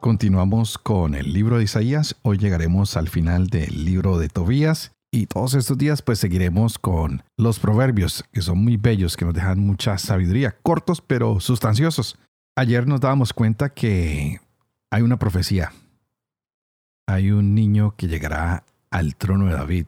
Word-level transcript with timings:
Continuamos 0.00 0.78
con 0.78 1.14
el 1.14 1.34
libro 1.34 1.58
de 1.58 1.64
Isaías. 1.64 2.16
Hoy 2.22 2.38
llegaremos 2.38 2.96
al 2.96 3.10
final 3.10 3.48
del 3.48 3.84
libro 3.84 4.16
de 4.18 4.30
Tobías. 4.30 4.92
Y 5.12 5.26
todos 5.26 5.52
estos 5.52 5.76
días 5.76 6.00
pues 6.00 6.18
seguiremos 6.18 6.78
con 6.78 7.22
los 7.36 7.58
proverbios, 7.58 8.24
que 8.32 8.40
son 8.40 8.64
muy 8.64 8.78
bellos, 8.78 9.18
que 9.18 9.26
nos 9.26 9.34
dejan 9.34 9.60
mucha 9.60 9.98
sabiduría, 9.98 10.56
cortos 10.62 11.02
pero 11.02 11.38
sustanciosos. 11.38 12.18
Ayer 12.56 12.86
nos 12.86 13.00
dábamos 13.00 13.34
cuenta 13.34 13.74
que 13.74 14.40
hay 14.90 15.02
una 15.02 15.18
profecía. 15.18 15.70
Hay 17.06 17.30
un 17.30 17.54
niño 17.54 17.94
que 17.94 18.08
llegará 18.08 18.64
al 18.90 19.16
trono 19.16 19.46
de 19.46 19.52
David. 19.52 19.86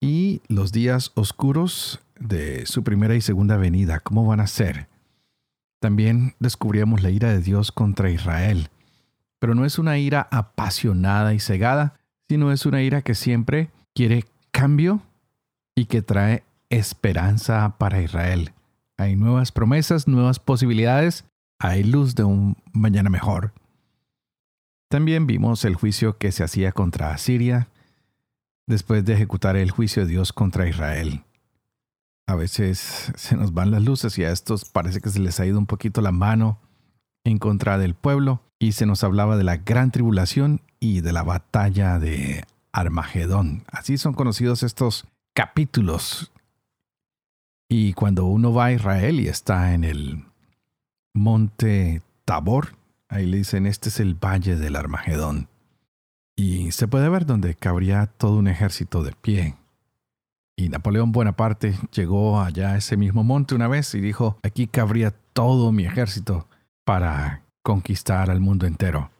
Y 0.00 0.40
los 0.46 0.70
días 0.70 1.10
oscuros 1.16 2.00
de 2.20 2.64
su 2.64 2.84
primera 2.84 3.16
y 3.16 3.22
segunda 3.22 3.56
venida, 3.56 3.98
¿cómo 3.98 4.24
van 4.24 4.38
a 4.38 4.46
ser? 4.46 4.86
También 5.80 6.34
descubríamos 6.40 7.02
la 7.02 7.10
ira 7.10 7.30
de 7.30 7.40
Dios 7.40 7.72
contra 7.72 8.10
Israel. 8.10 8.70
Pero 9.38 9.54
no 9.54 9.64
es 9.64 9.78
una 9.78 9.98
ira 9.98 10.26
apasionada 10.30 11.34
y 11.34 11.40
cegada, 11.40 12.00
sino 12.28 12.50
es 12.52 12.66
una 12.66 12.82
ira 12.82 13.02
que 13.02 13.14
siempre 13.14 13.70
quiere 13.94 14.24
cambio 14.50 15.02
y 15.76 15.86
que 15.86 16.02
trae 16.02 16.42
esperanza 16.70 17.76
para 17.78 18.02
Israel. 18.02 18.52
Hay 18.96 19.14
nuevas 19.14 19.52
promesas, 19.52 20.08
nuevas 20.08 20.40
posibilidades, 20.40 21.24
hay 21.60 21.84
luz 21.84 22.16
de 22.16 22.24
un 22.24 22.56
mañana 22.72 23.10
mejor. 23.10 23.52
También 24.88 25.26
vimos 25.26 25.64
el 25.64 25.76
juicio 25.76 26.18
que 26.18 26.32
se 26.32 26.42
hacía 26.42 26.72
contra 26.72 27.12
Asiria 27.12 27.68
después 28.66 29.04
de 29.04 29.14
ejecutar 29.14 29.56
el 29.56 29.70
juicio 29.70 30.04
de 30.04 30.10
Dios 30.10 30.32
contra 30.32 30.68
Israel 30.68 31.22
a 32.28 32.34
veces 32.34 33.10
se 33.16 33.36
nos 33.36 33.54
van 33.54 33.70
las 33.70 33.82
luces 33.82 34.18
y 34.18 34.24
a 34.24 34.30
estos 34.30 34.66
parece 34.66 35.00
que 35.00 35.08
se 35.08 35.18
les 35.18 35.40
ha 35.40 35.46
ido 35.46 35.58
un 35.58 35.64
poquito 35.64 36.02
la 36.02 36.12
mano 36.12 36.60
en 37.24 37.38
contra 37.38 37.78
del 37.78 37.94
pueblo 37.94 38.42
y 38.58 38.72
se 38.72 38.84
nos 38.84 39.02
hablaba 39.02 39.38
de 39.38 39.44
la 39.44 39.56
gran 39.56 39.90
tribulación 39.90 40.60
y 40.78 41.00
de 41.00 41.12
la 41.14 41.22
batalla 41.22 41.98
de 41.98 42.44
Armagedón. 42.70 43.64
Así 43.72 43.96
son 43.96 44.12
conocidos 44.12 44.62
estos 44.62 45.06
capítulos. 45.32 46.30
Y 47.66 47.94
cuando 47.94 48.26
uno 48.26 48.52
va 48.52 48.66
a 48.66 48.72
Israel 48.72 49.20
y 49.20 49.28
está 49.28 49.72
en 49.72 49.84
el 49.84 50.26
monte 51.14 52.02
Tabor, 52.26 52.76
ahí 53.08 53.24
le 53.24 53.38
dicen, 53.38 53.64
este 53.64 53.88
es 53.88 54.00
el 54.00 54.14
valle 54.14 54.56
del 54.56 54.76
Armagedón. 54.76 55.48
Y 56.36 56.72
se 56.72 56.88
puede 56.88 57.08
ver 57.08 57.24
donde 57.24 57.54
cabría 57.54 58.06
todo 58.06 58.36
un 58.36 58.48
ejército 58.48 59.02
de 59.02 59.12
pie 59.12 59.54
y 60.58 60.68
Napoleón 60.70 61.12
Bonaparte 61.12 61.78
llegó 61.92 62.40
allá 62.40 62.72
a 62.72 62.76
ese 62.78 62.96
mismo 62.96 63.22
monte 63.22 63.54
una 63.54 63.68
vez 63.68 63.94
y 63.94 64.00
dijo, 64.00 64.38
aquí 64.42 64.66
cabría 64.66 65.14
todo 65.32 65.70
mi 65.70 65.86
ejército 65.86 66.48
para 66.84 67.44
conquistar 67.62 68.28
al 68.28 68.40
mundo 68.40 68.66
entero. 68.66 69.12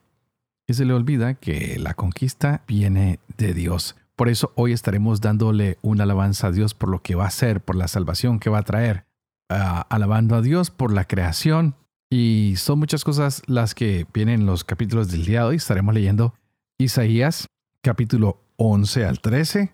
Y 0.66 0.74
se 0.74 0.84
le 0.84 0.92
olvida 0.94 1.34
que 1.34 1.78
la 1.78 1.94
conquista 1.94 2.62
viene 2.66 3.20
de 3.36 3.54
Dios. 3.54 3.94
Por 4.16 4.28
eso 4.28 4.52
hoy 4.56 4.72
estaremos 4.72 5.20
dándole 5.20 5.78
una 5.80 6.02
alabanza 6.02 6.48
a 6.48 6.50
Dios 6.50 6.74
por 6.74 6.88
lo 6.88 7.02
que 7.02 7.14
va 7.14 7.24
a 7.24 7.28
hacer, 7.28 7.60
por 7.60 7.76
la 7.76 7.86
salvación 7.86 8.40
que 8.40 8.50
va 8.50 8.58
a 8.58 8.64
traer, 8.64 9.04
alabando 9.48 10.34
a 10.34 10.42
Dios 10.42 10.72
por 10.72 10.92
la 10.92 11.04
creación. 11.04 11.76
Y 12.10 12.54
son 12.56 12.80
muchas 12.80 13.04
cosas 13.04 13.42
las 13.46 13.76
que 13.76 14.08
vienen 14.12 14.40
en 14.40 14.46
los 14.46 14.64
capítulos 14.64 15.08
del 15.12 15.24
día 15.24 15.42
de 15.42 15.46
hoy. 15.46 15.56
Estaremos 15.56 15.94
leyendo 15.94 16.34
Isaías 16.78 17.46
capítulo 17.80 18.42
11 18.56 19.04
al 19.04 19.20
13, 19.20 19.72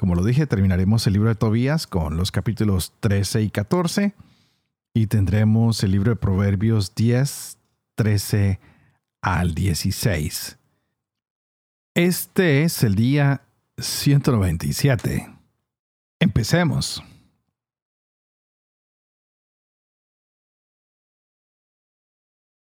como 0.00 0.14
lo 0.14 0.24
dije, 0.24 0.46
terminaremos 0.46 1.06
el 1.06 1.12
libro 1.12 1.28
de 1.28 1.34
Tobías 1.34 1.86
con 1.86 2.16
los 2.16 2.32
capítulos 2.32 2.94
13 3.00 3.42
y 3.42 3.50
14 3.50 4.14
y 4.94 5.08
tendremos 5.08 5.84
el 5.84 5.90
libro 5.90 6.12
de 6.12 6.16
Proverbios 6.16 6.94
10, 6.94 7.58
13 7.96 8.60
al 9.20 9.54
16. 9.54 10.58
Este 11.94 12.62
es 12.62 12.82
el 12.82 12.94
día 12.94 13.42
197. 13.76 15.30
Empecemos. 16.18 17.04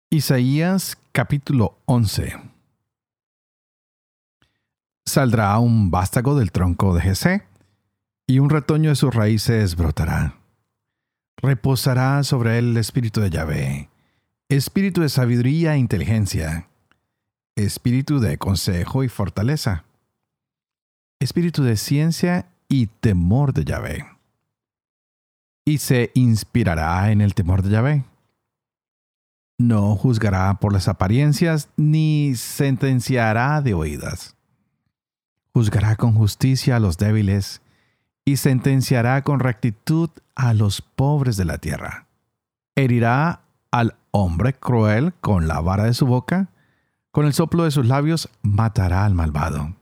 Isaías 0.08 0.96
capítulo 1.12 1.76
11 1.84 2.57
saldrá 5.08 5.58
un 5.58 5.90
vástago 5.90 6.38
del 6.38 6.52
tronco 6.52 6.94
de 6.94 7.00
Jesé, 7.00 7.42
y 8.28 8.38
un 8.38 8.50
retoño 8.50 8.90
de 8.90 8.96
sus 8.96 9.14
raíces 9.14 9.74
brotará. 9.74 10.36
Reposará 11.38 12.22
sobre 12.22 12.58
él 12.58 12.70
el 12.70 12.76
espíritu 12.76 13.20
de 13.20 13.30
Yahvé, 13.30 13.88
espíritu 14.48 15.00
de 15.00 15.08
sabiduría 15.08 15.74
e 15.74 15.78
inteligencia, 15.78 16.68
espíritu 17.56 18.20
de 18.20 18.38
consejo 18.38 19.02
y 19.02 19.08
fortaleza, 19.08 19.84
espíritu 21.20 21.62
de 21.62 21.76
ciencia 21.76 22.50
y 22.68 22.86
temor 22.86 23.54
de 23.54 23.64
Yahvé. 23.64 24.06
Y 25.64 25.78
se 25.78 26.10
inspirará 26.14 27.10
en 27.10 27.20
el 27.20 27.34
temor 27.34 27.62
de 27.62 27.70
Yahvé. 27.70 28.04
No 29.58 29.96
juzgará 29.96 30.54
por 30.60 30.72
las 30.72 30.86
apariencias 30.86 31.68
ni 31.76 32.34
sentenciará 32.36 33.60
de 33.60 33.74
oídas 33.74 34.37
juzgará 35.52 35.96
con 35.96 36.14
justicia 36.14 36.76
a 36.76 36.80
los 36.80 36.98
débiles 36.98 37.62
y 38.24 38.36
sentenciará 38.36 39.22
con 39.22 39.40
rectitud 39.40 40.10
a 40.34 40.54
los 40.54 40.82
pobres 40.82 41.36
de 41.36 41.44
la 41.44 41.58
tierra. 41.58 42.06
Herirá 42.76 43.40
al 43.70 43.96
hombre 44.10 44.54
cruel 44.54 45.14
con 45.14 45.48
la 45.48 45.60
vara 45.60 45.84
de 45.84 45.94
su 45.94 46.06
boca, 46.06 46.50
con 47.10 47.26
el 47.26 47.32
soplo 47.32 47.64
de 47.64 47.70
sus 47.70 47.86
labios 47.86 48.28
matará 48.42 49.04
al 49.04 49.14
malvado. 49.14 49.74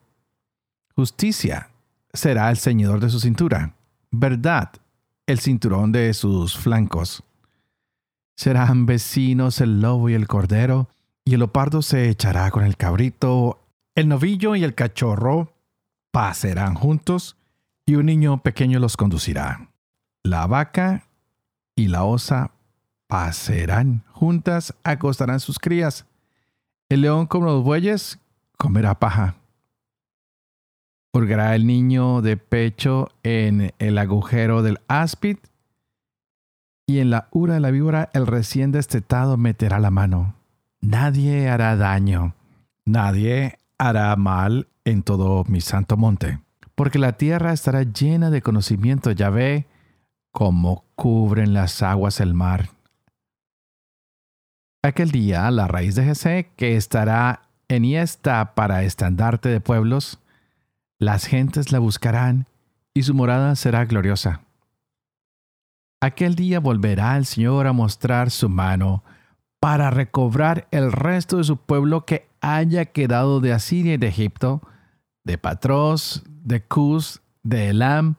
Justicia 0.95 1.71
será 2.13 2.49
el 2.51 2.57
ceñidor 2.57 3.01
de 3.01 3.11
su 3.11 3.21
cintura, 3.21 3.75
verdad 4.11 4.71
el 5.27 5.41
cinturón 5.41 5.93
de 5.93 6.15
sus 6.15 6.57
flancos. 6.57 7.25
Serán 8.37 8.87
vecinos 8.87 9.61
el 9.61 9.81
lobo 9.81 10.09
y 10.09 10.15
el 10.15 10.29
cordero, 10.29 10.89
y 11.25 11.35
el 11.35 11.43
opardo 11.43 11.83
se 11.83 12.09
echará 12.09 12.51
con 12.51 12.65
el 12.65 12.77
cabrito, 12.77 13.61
el 13.97 14.09
novillo 14.09 14.55
y 14.55 14.63
el 14.63 14.75
cachorro 14.75 15.53
pasarán 16.17 16.75
juntos 16.77 17.37
y 17.85 17.97
un 17.97 18.07
niño 18.07 18.43
pequeño 18.43 18.79
los 18.79 18.97
conducirá. 18.97 19.69
La 20.23 20.47
vaca 20.47 21.03
y 21.75 21.89
la 21.89 22.05
osa 22.05 22.53
pasarán 23.07 24.03
juntas, 24.13 24.75
acostarán 24.83 25.41
sus 25.41 25.59
crías. 25.59 26.07
El 26.89 27.03
león 27.03 27.27
como 27.27 27.45
los 27.45 27.63
bueyes 27.63 28.19
comerá 28.57 28.99
paja. 28.99 29.35
Purgará 31.13 31.55
el 31.55 31.67
niño 31.67 32.23
de 32.23 32.39
pecho 32.39 33.11
en 33.23 33.75
el 33.79 33.99
agujero 33.99 34.63
del 34.63 34.81
áspid 34.89 35.37
y 36.87 37.01
en 37.01 37.11
la 37.11 37.29
ura 37.31 37.53
de 37.53 37.61
la 37.61 37.71
víbora 37.71 38.09
el 38.15 38.27
recién 38.27 38.73
destetado 38.73 39.37
meterá 39.37 39.81
la 39.81 39.91
mano. 39.91 40.35
Nadie 40.81 41.51
hará 41.51 41.77
daño, 41.77 42.35
nadie 42.87 43.59
hará 43.77 44.17
mal 44.17 44.67
en 44.87 45.03
todo 45.03 45.45
mi 45.49 45.61
santo 45.61 45.97
monte, 45.97 46.39
porque 46.75 46.99
la 46.99 47.19
tierra 47.19 47.53
estará 47.53 47.83
llena 47.83 48.31
de 48.31 48.41
conocimiento, 48.41 49.11
ya 49.11 49.29
ve 49.29 49.67
como 50.33 50.85
cubren 50.95 51.53
las 51.53 51.83
aguas 51.83 52.21
el 52.21 52.35
mar. 52.35 52.71
Aquel 54.83 55.11
día 55.11 55.51
la 55.51 55.67
raíz 55.67 55.97
de 55.97 56.05
Jesé, 56.05 56.53
que 56.57 56.77
estará 56.77 57.43
enhiesta 57.69 58.55
para 58.55 58.85
estandarte 58.85 59.49
de 59.49 59.61
pueblos, 59.61 60.21
las 61.01 61.27
gentes 61.27 61.73
la 61.73 61.81
buscarán 61.81 62.47
y 62.95 63.03
su 63.03 63.13
morada 63.13 63.57
será 63.57 63.85
gloriosa. 63.87 64.43
Aquel 66.01 66.37
día 66.37 66.61
volverá 66.61 67.17
el 67.17 67.27
Señor 67.27 67.67
a 67.67 67.73
mostrar 67.73 68.31
su 68.31 68.49
mano 68.49 69.03
para 69.59 69.91
recobrar 69.91 70.69
el 70.71 70.93
resto 70.93 71.39
de 71.39 71.45
su 71.45 71.57
pueblo 71.57 72.05
que 72.05 72.29
haya 72.41 72.85
quedado 72.85 73.41
de 73.41 73.53
Asiria 73.53 73.95
y 73.95 73.97
de 73.97 74.07
Egipto, 74.07 74.63
de 75.27 75.39
Patros, 75.39 76.23
de 76.45 76.63
Cus, 76.63 77.21
de 77.43 77.71
Elam, 77.71 78.15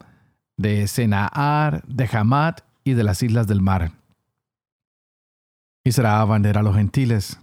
de 0.58 0.88
Senaar, 0.88 1.82
de 1.88 2.10
Hamat 2.12 2.62
y 2.84 2.94
de 2.94 3.04
las 3.04 3.24
islas 3.24 3.48
del 3.48 3.62
mar. 3.62 3.94
Y 5.86 5.94
será 5.94 6.24
bandera 6.26 6.60
a 6.60 6.64
los 6.64 6.76
gentiles. 6.76 7.40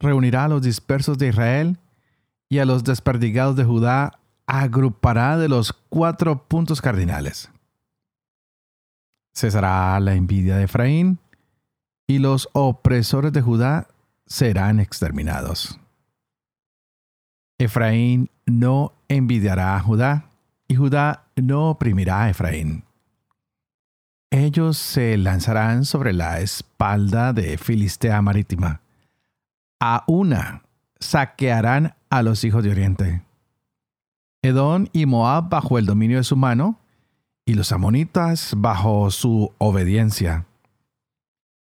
Reunirá 0.00 0.46
a 0.46 0.48
los 0.48 0.62
dispersos 0.62 1.18
de 1.18 1.28
Israel 1.28 1.78
y 2.48 2.58
a 2.58 2.64
los 2.64 2.82
desperdigados 2.82 3.54
de 3.54 3.64
Judá 3.64 4.18
agrupará 4.46 5.38
de 5.38 5.48
los 5.48 5.72
cuatro 5.72 6.48
puntos 6.48 6.80
cardinales. 6.80 7.50
Cesará 9.34 10.00
la 10.00 10.14
envidia 10.14 10.56
de 10.56 10.64
Efraín, 10.64 11.20
y 12.08 12.18
los 12.18 12.48
opresores 12.54 13.32
de 13.32 13.42
Judá 13.42 13.86
serán 14.26 14.80
exterminados. 14.80 15.78
Efraín 17.58 18.30
no 18.46 18.92
envidiará 19.08 19.76
a 19.76 19.80
Judá, 19.80 20.30
y 20.68 20.76
Judá 20.76 21.26
no 21.36 21.70
oprimirá 21.70 22.22
a 22.22 22.30
Efraín. 22.30 22.84
Ellos 24.30 24.76
se 24.76 25.16
lanzarán 25.16 25.84
sobre 25.84 26.12
la 26.12 26.40
espalda 26.40 27.32
de 27.32 27.58
Filistea 27.58 28.20
marítima. 28.22 28.82
A 29.80 30.04
una 30.06 30.62
saquearán 31.00 31.94
a 32.10 32.22
los 32.22 32.44
hijos 32.44 32.62
de 32.62 32.70
Oriente. 32.70 33.22
Edom 34.42 34.86
y 34.92 35.06
Moab 35.06 35.48
bajo 35.48 35.78
el 35.78 35.86
dominio 35.86 36.18
de 36.18 36.24
su 36.24 36.36
mano, 36.36 36.78
y 37.46 37.54
los 37.54 37.72
amonitas 37.72 38.52
bajo 38.56 39.10
su 39.10 39.52
obediencia. 39.56 40.44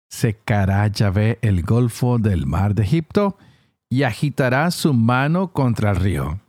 Secará 0.09 0.87
Yahvé 0.87 1.39
el 1.41 1.63
golfo 1.63 2.19
del 2.19 2.45
mar 2.45 2.75
de 2.75 2.83
Egipto, 2.83 3.37
y 3.93 4.01
agitará 4.01 4.71
su 4.71 4.91
mano 4.91 5.53
contra 5.53 5.91
el 5.91 5.97
río. 5.97 6.39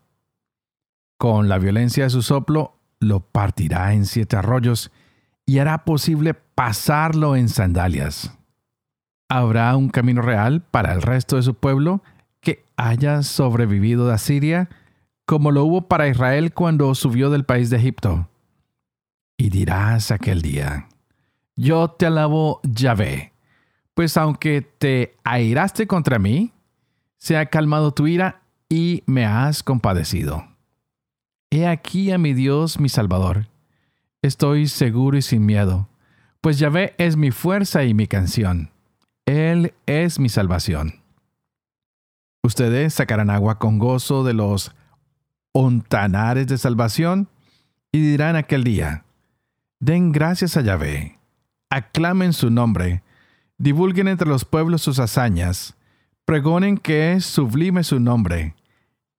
Con 1.18 1.50
la 1.50 1.58
violencia 1.58 2.04
de 2.04 2.08
su 2.08 2.22
soplo 2.22 2.78
lo 3.00 3.20
partirá 3.20 3.92
en 3.92 4.06
siete 4.06 4.36
arroyos, 4.36 4.90
y 5.44 5.58
hará 5.58 5.84
posible 5.84 6.32
pasarlo 6.32 7.36
en 7.36 7.50
sandalias. 7.50 8.34
Habrá 9.28 9.76
un 9.76 9.90
camino 9.90 10.22
real 10.22 10.62
para 10.62 10.94
el 10.94 11.02
resto 11.02 11.36
de 11.36 11.42
su 11.42 11.52
pueblo 11.52 12.02
que 12.40 12.64
haya 12.78 13.22
sobrevivido 13.22 14.06
de 14.06 14.14
Asiria, 14.14 14.70
como 15.26 15.52
lo 15.52 15.66
hubo 15.66 15.86
para 15.86 16.08
Israel 16.08 16.54
cuando 16.54 16.94
subió 16.94 17.28
del 17.28 17.44
país 17.44 17.68
de 17.68 17.76
Egipto. 17.76 18.30
Y 19.36 19.50
dirás 19.50 20.10
aquel 20.10 20.40
día, 20.40 20.88
yo 21.56 21.90
te 21.90 22.06
alabo 22.06 22.62
Yahvé, 22.62 23.34
pues 23.92 24.16
aunque 24.16 24.62
te 24.62 25.18
airaste 25.24 25.86
contra 25.86 26.18
mí, 26.18 26.54
se 27.24 27.38
ha 27.38 27.46
calmado 27.46 27.94
tu 27.94 28.06
ira 28.06 28.42
y 28.68 29.02
me 29.06 29.24
has 29.24 29.62
compadecido. 29.62 30.46
He 31.50 31.66
aquí 31.66 32.10
a 32.10 32.18
mi 32.18 32.34
Dios 32.34 32.78
mi 32.78 32.90
Salvador. 32.90 33.48
Estoy 34.20 34.68
seguro 34.68 35.16
y 35.16 35.22
sin 35.22 35.46
miedo, 35.46 35.88
pues 36.42 36.58
Yahvé 36.58 36.94
es 36.98 37.16
mi 37.16 37.30
fuerza 37.30 37.82
y 37.84 37.94
mi 37.94 38.08
canción. 38.08 38.72
Él 39.24 39.72
es 39.86 40.18
mi 40.18 40.28
salvación. 40.28 41.00
Ustedes 42.42 42.92
sacarán 42.92 43.30
agua 43.30 43.58
con 43.58 43.78
gozo 43.78 44.22
de 44.22 44.34
los 44.34 44.72
ontanares 45.52 46.46
de 46.46 46.58
salvación 46.58 47.30
y 47.90 48.00
dirán 48.00 48.36
aquel 48.36 48.64
día, 48.64 49.06
den 49.80 50.12
gracias 50.12 50.58
a 50.58 50.60
Yahvé, 50.60 51.18
aclamen 51.70 52.34
su 52.34 52.50
nombre, 52.50 53.02
divulguen 53.56 54.08
entre 54.08 54.28
los 54.28 54.44
pueblos 54.44 54.82
sus 54.82 54.98
hazañas, 54.98 55.74
pregonen 56.24 56.78
que 56.78 57.12
es 57.12 57.24
sublime 57.24 57.84
su 57.84 58.00
nombre, 58.00 58.54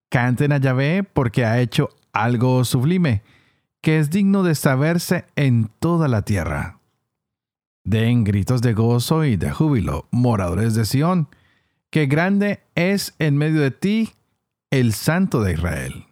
canten 0.10 0.52
a 0.52 0.57
Yahvé 0.57 1.04
porque 1.04 1.46
ha 1.46 1.60
hecho 1.60 1.90
algo 2.13 2.63
sublime, 2.66 3.22
que 3.81 4.00
es 4.00 4.10
digno 4.10 4.44
de 4.44 4.56
saberse 4.56 5.25
en 5.36 5.69
toda 5.80 6.07
la 6.07 6.24
tierra. 6.24 6.80
Den 7.84 8.24
gritos 8.24 8.62
de 8.62 8.74
gozo 8.74 9.25
y 9.25 9.36
de 9.36 9.52
júbilo, 9.52 10.07
moradores 10.10 10.74
de 10.74 10.86
Sión, 10.86 11.28
que 11.92 12.07
grande 12.07 12.63
es 12.74 13.13
en 13.19 13.38
medio 13.38 13.62
de 13.62 13.72
ti 13.72 14.13
el 14.72 14.94
Santo 14.94 15.42
de 15.42 15.54
Israel. 15.54 16.06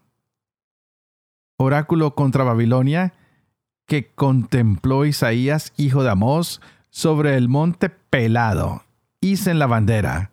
Oráculo 1.58 2.14
contra 2.14 2.44
Babilonia, 2.44 3.14
que 3.88 4.12
contempló 4.14 5.06
Isaías, 5.06 5.74
hijo 5.78 6.04
de 6.04 6.12
Amós, 6.12 6.62
sobre 6.90 7.36
el 7.38 7.50
monte 7.50 7.90
pelado. 7.90 8.84
Hicen 9.20 9.58
la 9.58 9.66
bandera, 9.66 10.30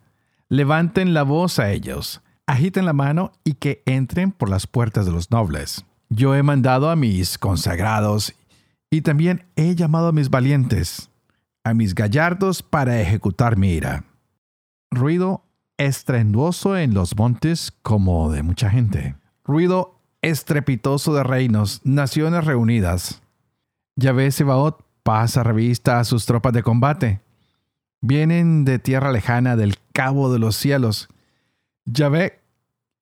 levanten 0.51 1.15
la 1.15 1.23
voz 1.23 1.59
a 1.59 1.71
ellos, 1.71 2.21
agiten 2.47 2.85
la 2.85 2.93
mano 2.93 3.33
y 3.45 3.55
que 3.55 3.83
entren 3.87 4.31
por 4.31 4.51
las 4.51 4.67
puertas 4.67 5.07
de 5.07 5.13
los 5.13 5.31
nobles. 5.31 5.87
Yo 6.11 6.35
he 6.35 6.43
mandado 6.43 6.91
a 6.91 6.97
mis 6.97 7.39
consagrados 7.39 8.35
y 8.91 9.01
también 9.01 9.47
he 9.57 9.75
llamado 9.75 10.09
a 10.09 10.13
mis 10.13 10.29
valientes, 10.29 11.09
a 11.65 11.73
mis 11.73 11.95
gallardos 11.95 12.63
para 12.63 13.01
ejecutar 13.01 13.57
mi 13.57 13.71
ira 13.71 14.05
ruido 14.91 15.45
estruendoso 15.79 16.77
en 16.77 16.95
los 16.95 17.17
montes 17.17 17.73
como 17.83 18.31
de 18.31 18.43
mucha 18.43 18.71
gente. 18.71 19.15
Ruido 19.45 19.95
estrepitoso 20.21 21.15
de 21.15 21.23
reinos, 21.23 21.81
naciones 21.85 22.45
reunidas. 22.45 23.23
Yahvé 23.97 24.31
Sebaot 24.31 24.85
pasa 25.03 25.43
revista 25.43 25.99
a 25.99 26.05
sus 26.05 26.27
tropas 26.27 26.53
de 26.53 26.63
combate. 26.63 27.21
Vienen 28.03 28.65
de 28.65 28.79
tierra 28.79 29.13
lejana 29.13 29.57
del 29.57 29.79
cabo 30.01 30.33
de 30.33 30.39
los 30.39 30.57
cielos. 30.57 31.11
Yahvé 31.85 32.41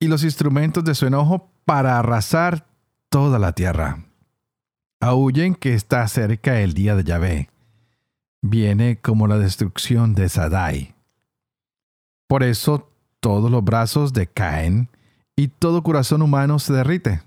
y 0.01 0.09
los 0.09 0.25
instrumentos 0.25 0.83
de 0.83 0.97
su 0.97 1.07
enojo 1.07 1.49
para 1.65 1.97
arrasar 1.97 2.67
toda 3.09 3.39
la 3.39 3.53
tierra. 3.53 4.05
Aúllen 4.99 5.55
que 5.55 5.75
está 5.75 6.09
cerca 6.09 6.61
el 6.61 6.75
día 6.75 6.97
de 6.97 7.05
Yahvé. 7.05 7.51
Viene 8.43 8.99
como 9.01 9.29
la 9.29 9.39
destrucción 9.39 10.17
de 10.17 10.29
Sadai. 10.29 10.97
Por 12.27 12.43
eso 12.43 12.91
todos 13.21 13.49
los 13.49 13.63
brazos 13.63 14.13
decaen 14.13 14.89
y 15.37 15.47
todo 15.47 15.85
corazón 15.85 16.21
humano 16.23 16.59
se 16.59 16.73
derrite. 16.73 17.23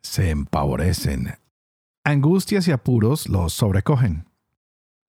Se 0.00 0.30
empavorecen. 0.30 1.34
Angustias 2.04 2.66
y 2.68 2.72
apuros 2.72 3.28
los 3.28 3.52
sobrecogen. 3.52 4.24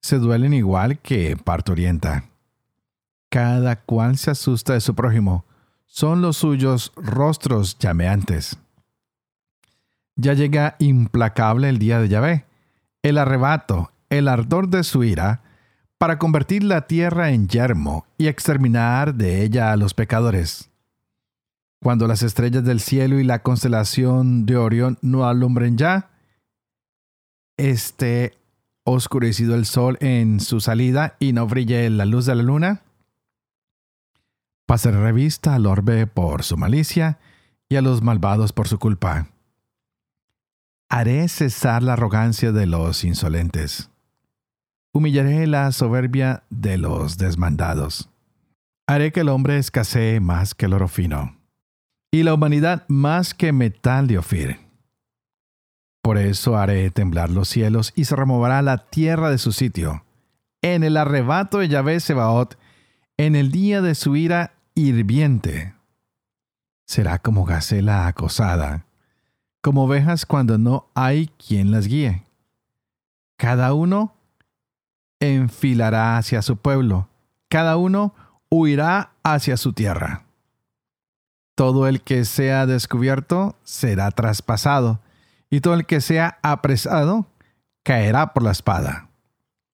Se 0.02 0.18
duelen 0.18 0.52
igual 0.52 0.98
que 0.98 1.38
parturienta. 1.38 2.28
Cada 3.34 3.80
cual 3.80 4.16
se 4.16 4.30
asusta 4.30 4.74
de 4.74 4.80
su 4.80 4.94
prójimo. 4.94 5.44
Son 5.86 6.22
los 6.22 6.36
suyos 6.36 6.92
rostros 6.94 7.76
llameantes. 7.80 8.58
Ya 10.14 10.34
llega 10.34 10.76
implacable 10.78 11.68
el 11.68 11.80
día 11.80 11.98
de 11.98 12.08
Yahvé, 12.08 12.44
el 13.02 13.18
arrebato, 13.18 13.90
el 14.08 14.28
ardor 14.28 14.68
de 14.68 14.84
su 14.84 15.02
ira, 15.02 15.42
para 15.98 16.20
convertir 16.20 16.62
la 16.62 16.86
tierra 16.86 17.30
en 17.30 17.48
yermo 17.48 18.06
y 18.18 18.28
exterminar 18.28 19.16
de 19.16 19.42
ella 19.42 19.72
a 19.72 19.76
los 19.76 19.94
pecadores. 19.94 20.70
Cuando 21.82 22.06
las 22.06 22.22
estrellas 22.22 22.62
del 22.62 22.78
cielo 22.78 23.18
y 23.18 23.24
la 23.24 23.42
constelación 23.42 24.46
de 24.46 24.58
Orión 24.58 24.96
no 25.02 25.26
alumbren 25.26 25.76
ya, 25.76 26.10
esté 27.56 28.38
oscurecido 28.84 29.56
el 29.56 29.66
sol 29.66 29.98
en 30.00 30.38
su 30.38 30.60
salida 30.60 31.16
y 31.18 31.32
no 31.32 31.48
brille 31.48 31.90
la 31.90 32.04
luz 32.04 32.26
de 32.26 32.36
la 32.36 32.44
luna, 32.44 32.83
pasaré 34.66 35.00
revista 35.00 35.54
al 35.54 35.66
orbe 35.66 36.06
por 36.06 36.42
su 36.42 36.56
malicia 36.56 37.18
y 37.68 37.76
a 37.76 37.82
los 37.82 38.02
malvados 38.02 38.52
por 38.52 38.68
su 38.68 38.78
culpa. 38.78 39.28
Haré 40.88 41.28
cesar 41.28 41.82
la 41.82 41.94
arrogancia 41.94 42.52
de 42.52 42.66
los 42.66 43.04
insolentes 43.04 43.90
humillaré 44.94 45.46
la 45.48 45.72
soberbia 45.72 46.44
de 46.50 46.78
los 46.78 47.18
desmandados. 47.18 48.08
Haré 48.86 49.10
que 49.10 49.20
el 49.20 49.28
hombre 49.28 49.58
escasee 49.58 50.20
más 50.20 50.54
que 50.54 50.66
el 50.66 50.72
oro 50.72 50.86
fino, 50.86 51.36
y 52.12 52.22
la 52.22 52.32
humanidad 52.32 52.84
más 52.88 53.34
que 53.34 53.52
metal 53.52 54.06
de 54.06 54.18
Ofir. 54.18 54.60
Por 56.00 56.16
eso 56.16 56.56
haré 56.56 56.90
temblar 56.90 57.30
los 57.30 57.48
cielos 57.48 57.92
y 57.96 58.04
se 58.04 58.14
removerá 58.14 58.62
la 58.62 58.86
tierra 58.88 59.30
de 59.30 59.38
su 59.38 59.52
sitio. 59.52 60.04
En 60.62 60.84
el 60.84 60.96
arrebato 60.96 61.58
de 61.58 61.68
Yahvé 61.68 61.98
Sebaot, 61.98 62.56
en 63.16 63.36
el 63.36 63.50
día 63.50 63.80
de 63.80 63.94
su 63.94 64.16
ira 64.16 64.54
hirviente. 64.74 65.74
Será 66.84 67.18
como 67.18 67.44
gacela 67.44 68.06
acosada, 68.06 68.86
como 69.60 69.84
ovejas 69.84 70.26
cuando 70.26 70.58
no 70.58 70.88
hay 70.94 71.28
quien 71.28 71.70
las 71.70 71.86
guíe. 71.86 72.26
Cada 73.36 73.72
uno 73.72 74.14
enfilará 75.20 76.18
hacia 76.18 76.42
su 76.42 76.56
pueblo, 76.56 77.08
cada 77.48 77.76
uno 77.76 78.14
huirá 78.50 79.12
hacia 79.22 79.56
su 79.56 79.72
tierra. 79.72 80.24
Todo 81.54 81.86
el 81.86 82.02
que 82.02 82.24
sea 82.24 82.66
descubierto 82.66 83.56
será 83.62 84.10
traspasado, 84.10 85.00
y 85.50 85.60
todo 85.60 85.74
el 85.74 85.86
que 85.86 86.00
sea 86.00 86.38
apresado 86.42 87.28
caerá 87.84 88.32
por 88.32 88.42
la 88.42 88.50
espada. 88.50 89.08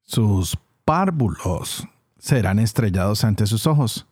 Sus 0.03 0.59
párvulos 0.85 1.89
serán 2.21 2.61
estrellados 2.61 3.25
ante 3.25 3.47
sus 3.47 3.67
ojos. 3.67 4.07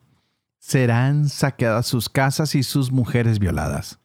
Serán 0.59 1.29
saqueadas 1.29 1.87
sus 1.87 2.09
casas 2.09 2.57
y 2.57 2.65
sus 2.65 2.91
mujeres 2.91 3.39
violadas. 3.39 4.01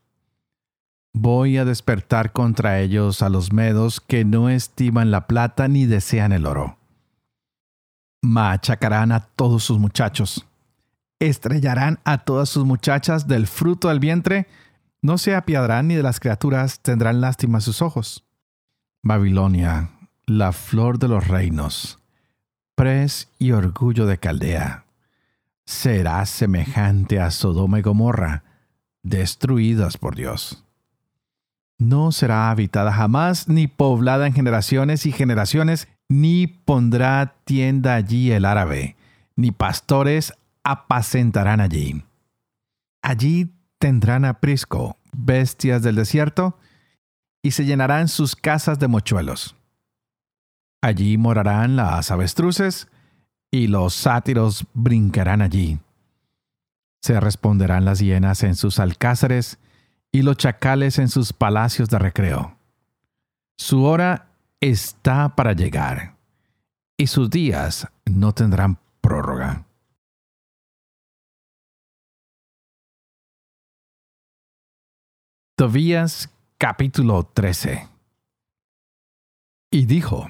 Voy 1.14 1.58
a 1.58 1.66
despertar 1.66 2.32
contra 2.32 2.80
ellos 2.80 3.24
a 3.24 3.30
los 3.30 3.52
medos 3.52 4.00
que 4.00 4.26
no 4.26 4.50
estiman 4.50 5.10
la 5.10 5.26
plata 5.26 5.68
ni 5.68 5.88
desean 5.88 6.32
el 6.32 6.46
oro 6.46 6.78
machacarán 8.24 9.12
a 9.12 9.20
todos 9.20 9.64
sus 9.64 9.78
muchachos. 9.78 10.48
estrellarán 11.20 12.00
a 12.04 12.18
todas 12.20 12.50
sus 12.50 12.66
muchachas 12.66 13.28
del 13.28 13.48
fruto 13.48 13.88
del 13.88 14.02
vientre, 14.02 14.48
no 15.02 15.18
se 15.18 15.36
apiadarán 15.36 15.88
ni 15.88 15.96
de 15.96 16.04
las 16.04 16.20
criaturas 16.20 16.82
tendrán 16.82 17.22
lástima 17.22 17.62
sus 17.62 17.82
ojos. 17.82 18.26
Babilonia, 19.04 19.92
la 20.26 20.52
flor 20.52 21.00
de 21.00 21.08
los 21.08 21.28
reinos, 21.28 22.00
y 23.40 23.52
orgullo 23.52 24.06
de 24.06 24.18
Caldea, 24.18 24.84
será 25.66 26.26
semejante 26.26 27.22
a 27.22 27.32
Sodoma 27.32 27.80
y 27.80 27.82
Gomorra, 27.82 28.44
destruidas 29.04 29.96
por 29.96 30.16
Dios. 30.16 30.66
No 31.78 32.12
será 32.12 32.50
habitada 32.50 32.92
jamás, 32.92 33.48
ni 33.48 33.68
poblada 33.68 34.28
en 34.28 34.34
generaciones 34.34 35.06
y 35.06 35.14
generaciones, 35.14 35.88
ni 36.10 36.48
pondrá 36.48 37.36
tienda 37.46 37.96
allí 37.96 38.32
el 38.32 38.44
árabe, 38.44 38.98
ni 39.38 39.52
pastores 39.52 40.34
apacentarán 40.64 41.62
allí. 41.62 42.04
Allí 43.02 43.54
tendrán 43.80 44.26
aprisco, 44.26 44.98
bestias 45.14 45.84
del 45.84 45.96
desierto, 45.96 46.58
y 47.42 47.52
se 47.52 47.64
llenarán 47.64 48.10
sus 48.10 48.36
casas 48.36 48.78
de 48.78 48.90
mochuelos. 48.90 49.56
Allí 50.84 51.18
morarán 51.18 51.78
las 51.78 52.12
avestruces, 52.12 52.90
y 53.50 53.68
los 53.68 53.94
sátiros 53.94 54.66
brincarán 54.74 55.42
allí. 55.42 55.80
Se 57.02 57.22
responderán 57.22 57.86
las 57.86 58.00
hienas 58.00 58.44
en 58.44 58.58
sus 58.58 58.80
alcázares, 58.80 59.60
y 60.12 60.24
los 60.24 60.36
chacales 60.36 61.00
en 61.00 61.08
sus 61.08 61.32
palacios 61.32 61.88
de 61.88 62.00
recreo. 62.00 62.58
Su 63.58 63.86
hora 63.86 64.28
está 64.60 65.38
para 65.38 65.54
llegar, 65.54 66.18
y 66.98 67.08
sus 67.08 67.30
días 67.30 67.88
no 68.04 68.34
tendrán 68.34 68.78
prórroga. 69.00 69.66
Tobías 75.56 76.30
capítulo 76.58 77.24
13 77.24 77.88
Y 79.72 79.86
dijo, 79.86 80.30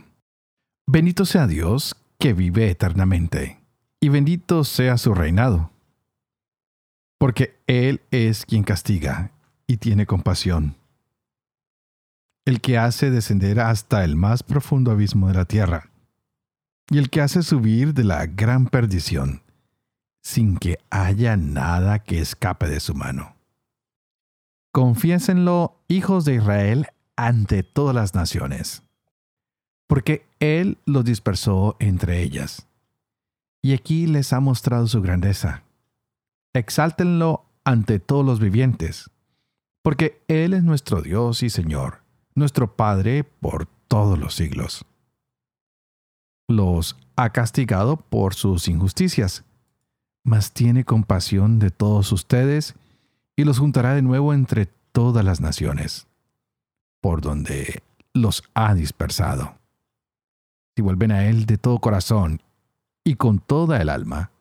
Bendito 0.86 1.25
sea 1.25 1.48
Dios 1.48 1.96
que 2.20 2.34
vive 2.34 2.70
eternamente, 2.70 3.60
y 4.02 4.10
bendito 4.10 4.63
sea 4.63 4.98
su 4.98 5.13
reinado, 5.13 5.72
porque 7.18 7.58
Él 7.68 8.02
es 8.12 8.46
quien 8.46 8.63
castiga 8.63 9.32
y 9.66 9.78
tiene 9.78 10.06
compasión, 10.06 10.75
el 12.46 12.60
que 12.60 12.78
hace 12.78 13.12
descender 13.12 13.62
hasta 13.62 14.04
el 14.04 14.18
más 14.18 14.44
profundo 14.44 14.92
abismo 14.92 15.30
de 15.30 15.36
la 15.36 15.46
tierra, 15.46 15.90
y 16.90 16.98
el 16.98 17.10
que 17.10 17.22
hace 17.22 17.44
subir 17.44 17.94
de 17.94 18.04
la 18.04 18.25
gran 18.25 18.68
perdición, 18.68 19.42
sin 20.22 20.58
que 20.58 20.80
haya 20.90 21.38
nada 21.38 22.00
que 22.00 22.20
escape 22.20 22.68
de 22.68 22.82
su 22.82 22.94
mano. 22.94 23.38
Confiésenlo, 24.74 25.82
hijos 25.88 26.25
de 26.25 26.36
Israel, 26.36 26.88
ante 27.16 27.63
todas 27.63 27.96
las 27.96 28.16
naciones, 28.16 28.83
porque 29.88 30.25
Él 30.40 30.78
los 30.86 31.06
dispersó 31.06 31.75
entre 31.80 32.22
ellas. 32.22 32.68
Y 33.62 33.74
aquí 33.74 34.08
les 34.08 34.34
ha 34.34 34.40
mostrado 34.40 34.88
su 34.88 35.02
grandeza. 35.02 35.63
Exáltenlo 36.54 37.46
ante 37.63 38.00
todos 38.00 38.25
los 38.25 38.40
vivientes, 38.40 39.10
porque 39.82 40.22
Él 40.28 40.54
es 40.54 40.63
nuestro 40.63 41.02
Dios 41.02 41.44
y 41.44 41.50
Señor, 41.50 42.02
nuestro 42.36 42.75
Padre 42.75 43.24
por 43.24 43.68
todos 43.88 44.20
los 44.20 44.36
siglos. 44.36 44.86
Los 46.48 46.98
ha 47.16 47.30
castigado 47.32 47.98
por 47.98 48.34
sus 48.34 48.68
injusticias, 48.68 49.44
mas 50.24 50.52
tiene 50.52 50.84
compasión 50.84 51.60
de 51.60 51.70
todos 51.70 52.12
ustedes 52.12 52.75
y 53.36 53.44
los 53.44 53.60
juntará 53.60 53.94
de 53.94 54.02
nuevo 54.02 54.34
entre 54.34 54.68
todas 54.92 55.24
las 55.25 55.42
naciones, 55.42 56.08
por 57.02 57.22
donde 57.22 57.82
los 58.13 58.44
ha 58.54 58.74
dispersado. 58.75 59.56
Si 60.75 60.82
vuelven 60.82 61.12
a 61.12 61.27
Él 61.27 61.46
de 61.46 61.58
todo 61.58 61.80
corazón 61.80 62.42
y 63.03 63.15
con 63.15 63.39
toda 63.39 63.82
el 63.82 63.89
alma, 63.89 64.32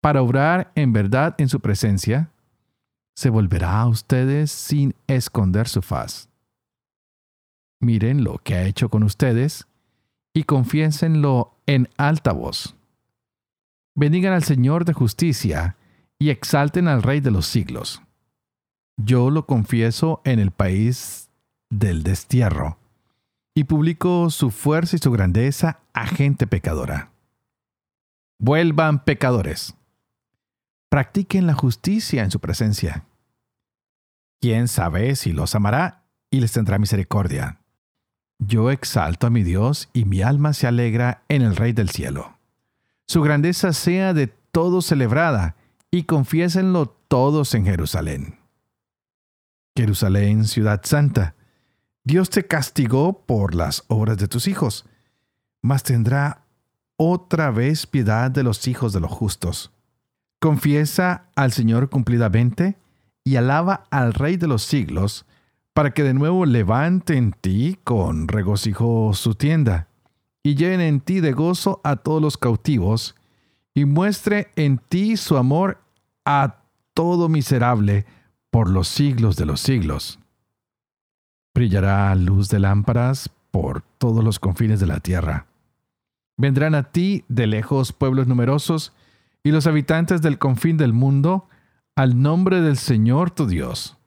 para 0.00 0.22
obrar 0.22 0.72
en 0.74 0.92
verdad 0.92 1.34
en 1.38 1.48
su 1.48 1.60
presencia, 1.60 2.30
se 3.14 3.28
volverá 3.28 3.80
a 3.80 3.88
ustedes 3.88 4.50
sin 4.50 4.94
esconder 5.06 5.68
su 5.68 5.82
faz. 5.82 6.30
Miren 7.80 8.24
lo 8.24 8.38
que 8.38 8.54
ha 8.54 8.64
hecho 8.64 8.88
con 8.88 9.02
ustedes 9.02 9.66
y 10.32 10.44
confiénsenlo 10.44 11.54
en 11.66 11.88
alta 11.96 12.32
voz. 12.32 12.76
Bendigan 13.94 14.32
al 14.32 14.44
Señor 14.44 14.84
de 14.84 14.92
justicia 14.92 15.76
y 16.18 16.30
exalten 16.30 16.88
al 16.88 17.02
Rey 17.02 17.20
de 17.20 17.30
los 17.30 17.46
siglos. 17.46 18.02
Yo 18.96 19.30
lo 19.30 19.46
confieso 19.46 20.20
en 20.24 20.38
el 20.38 20.50
país 20.50 21.30
del 21.70 22.02
destierro, 22.02 22.78
y 23.54 23.64
publico 23.64 24.30
su 24.30 24.50
fuerza 24.50 24.96
y 24.96 24.98
su 24.98 25.10
grandeza 25.10 25.80
a 25.92 26.06
gente 26.06 26.46
pecadora. 26.46 27.10
Vuelvan 28.38 29.04
pecadores. 29.04 29.74
Practiquen 30.88 31.46
la 31.46 31.54
justicia 31.54 32.24
en 32.24 32.30
su 32.30 32.40
presencia. 32.40 33.04
¿Quién 34.40 34.68
sabe 34.68 35.14
si 35.16 35.32
los 35.32 35.54
amará 35.54 36.04
y 36.30 36.40
les 36.40 36.52
tendrá 36.52 36.78
misericordia? 36.78 37.60
Yo 38.38 38.70
exalto 38.70 39.26
a 39.26 39.30
mi 39.30 39.42
Dios 39.42 39.90
y 39.92 40.06
mi 40.06 40.22
alma 40.22 40.54
se 40.54 40.66
alegra 40.66 41.22
en 41.28 41.42
el 41.42 41.56
Rey 41.56 41.72
del 41.72 41.90
cielo. 41.90 42.38
Su 43.06 43.20
grandeza 43.20 43.72
sea 43.74 44.14
de 44.14 44.28
todos 44.28 44.86
celebrada 44.86 45.56
y 45.90 46.04
confiésenlo 46.04 46.86
todos 46.86 47.54
en 47.54 47.66
Jerusalén. 47.66 48.38
Jerusalén, 49.76 50.44
ciudad 50.44 50.80
santa, 50.84 51.34
Dios 52.04 52.30
te 52.30 52.46
castigó 52.46 53.24
por 53.26 53.54
las 53.54 53.84
obras 53.88 54.16
de 54.16 54.28
tus 54.28 54.48
hijos, 54.48 54.86
mas 55.62 55.82
tendrá 55.82 56.44
otra 56.96 57.50
vez 57.50 57.86
piedad 57.86 58.30
de 58.30 58.42
los 58.42 58.66
hijos 58.68 58.92
de 58.92 59.00
los 59.00 59.10
justos. 59.10 59.70
Confiesa 60.38 61.26
al 61.36 61.52
Señor 61.52 61.90
cumplidamente 61.90 62.78
y 63.24 63.36
alaba 63.36 63.84
al 63.90 64.14
Rey 64.14 64.36
de 64.36 64.46
los 64.46 64.62
siglos, 64.62 65.26
para 65.74 65.92
que 65.92 66.02
de 66.02 66.14
nuevo 66.14 66.46
levante 66.46 67.16
en 67.16 67.32
ti 67.32 67.78
con 67.84 68.28
regocijo 68.28 69.12
su 69.14 69.34
tienda, 69.34 69.88
y 70.42 70.54
llene 70.54 70.88
en 70.88 71.00
ti 71.00 71.20
de 71.20 71.32
gozo 71.32 71.80
a 71.84 71.96
todos 71.96 72.22
los 72.22 72.38
cautivos, 72.38 73.14
y 73.74 73.84
muestre 73.84 74.50
en 74.56 74.78
ti 74.78 75.16
su 75.16 75.36
amor 75.36 75.82
a 76.24 76.62
todo 76.94 77.28
miserable, 77.28 78.06
por 78.50 78.68
los 78.68 78.88
siglos 78.88 79.36
de 79.36 79.46
los 79.46 79.60
siglos. 79.60 80.18
Brillará 81.54 82.14
luz 82.14 82.48
de 82.48 82.58
lámparas 82.58 83.30
por 83.50 83.82
todos 83.98 84.22
los 84.22 84.38
confines 84.38 84.80
de 84.80 84.86
la 84.86 85.00
tierra. 85.00 85.46
Vendrán 86.36 86.74
a 86.74 86.84
ti 86.84 87.24
de 87.28 87.46
lejos 87.46 87.92
pueblos 87.92 88.26
numerosos 88.26 88.92
y 89.42 89.50
los 89.50 89.66
habitantes 89.66 90.22
del 90.22 90.38
confín 90.38 90.76
del 90.76 90.92
mundo 90.92 91.48
al 91.96 92.22
nombre 92.22 92.60
del 92.60 92.76
Señor 92.76 93.30
tu 93.30 93.46
Dios, 93.46 93.98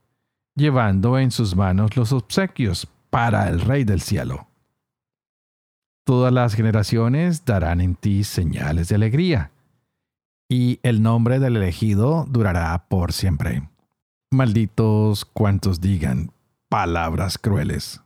llevando 0.55 1.19
en 1.19 1.31
sus 1.31 1.55
manos 1.55 1.95
los 1.95 2.11
obsequios 2.11 2.87
para 3.09 3.49
el 3.49 3.61
Rey 3.61 3.83
del 3.83 4.01
cielo. 4.01 4.47
Todas 6.05 6.33
las 6.33 6.55
generaciones 6.55 7.45
darán 7.45 7.81
en 7.81 7.95
ti 7.95 8.23
señales 8.23 8.89
de 8.89 8.95
alegría, 8.95 9.51
y 10.49 10.79
el 10.83 11.01
nombre 11.01 11.39
del 11.39 11.57
elegido 11.57 12.25
durará 12.29 12.85
por 12.87 13.13
siempre. 13.13 13.69
Malditos 14.31 15.25
cuantos 15.25 15.79
digan 15.79 16.31
palabras 16.73 17.37
crueles. 17.37 18.01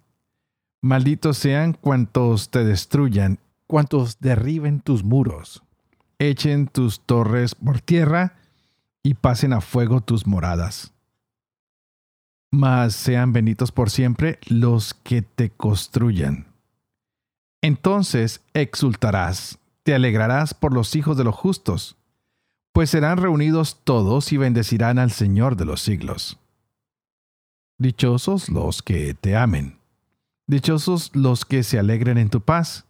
Malditos 0.81 1.37
sean 1.37 1.71
cuantos 1.71 2.51
te 2.51 2.65
destruyan, 2.65 3.39
cuantos 3.65 4.19
derriben 4.19 4.81
tus 4.81 5.05
muros, 5.05 5.63
echen 6.19 6.67
tus 6.67 6.99
torres 6.99 7.55
por 7.55 7.79
tierra 7.79 8.35
y 9.03 9.13
pasen 9.13 9.53
a 9.53 9.61
fuego 9.61 10.01
tus 10.01 10.27
moradas. 10.27 10.91
Mas 12.51 12.93
sean 12.93 13.31
benditos 13.31 13.71
por 13.71 13.89
siempre 13.89 14.37
los 14.47 14.93
que 14.93 15.21
te 15.21 15.49
construyan. 15.49 16.47
Entonces 17.61 18.41
exultarás, 18.53 19.59
te 19.83 19.95
alegrarás 19.95 20.53
por 20.53 20.73
los 20.73 20.93
hijos 20.97 21.15
de 21.15 21.23
los 21.23 21.35
justos 21.35 21.95
pues 22.77 22.91
serán 22.91 23.17
reunidos 23.17 23.79
todos 23.83 24.31
y 24.31 24.37
bendecirán 24.37 24.99
al 24.99 25.09
Señor 25.09 25.55
de 25.55 25.65
los 25.65 25.81
siglos. 25.81 26.37
Dichosos 27.79 28.49
los 28.49 28.81
que 28.81 29.13
te 29.13 29.35
amen, 29.35 29.77
dichosos 30.47 31.11
los 31.13 31.45
que 31.45 31.61
se 31.61 31.77
alegren 31.77 32.17
en 32.17 32.29
tu 32.29 32.41
paz, 32.41 32.85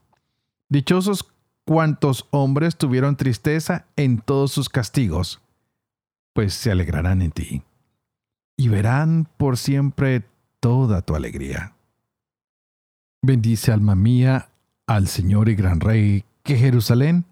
dichosos 0.69 1.27
cuantos 1.65 2.25
hombres 2.31 2.77
tuvieron 2.77 3.17
tristeza 3.17 3.85
en 3.97 4.19
todos 4.19 4.53
sus 4.53 4.69
castigos, 4.69 5.41
pues 6.31 6.53
se 6.53 6.71
alegrarán 6.71 7.21
en 7.21 7.31
ti, 7.31 7.63
y 8.55 8.69
verán 8.69 9.27
por 9.35 9.57
siempre 9.57 10.23
toda 10.61 11.01
tu 11.01 11.15
alegría. 11.15 11.73
Bendice 13.21 13.73
alma 13.73 13.95
mía 13.95 14.47
al 14.85 15.09
Señor 15.09 15.49
y 15.49 15.55
gran 15.55 15.81
Rey, 15.81 16.23
que 16.43 16.55
Jerusalén 16.55 17.25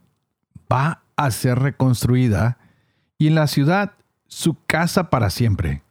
va 0.69 1.03
a 1.15 1.31
ser 1.31 1.59
reconstruida 1.59 2.57
y 3.17 3.27
en 3.27 3.35
la 3.35 3.47
ciudad 3.47 3.93
su 4.27 4.57
casa 4.65 5.09
para 5.09 5.29
siempre. 5.29 5.84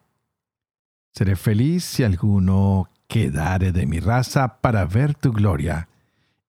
Seré 1.15 1.37
feliz 1.37 1.85
si 1.85 2.03
alguno 2.03 2.89
quedare 3.07 3.71
de 3.71 3.87
mi 3.87 4.01
raza 4.01 4.61
para 4.61 4.85
ver 4.85 5.15
tu 5.15 5.33
gloria 5.33 5.89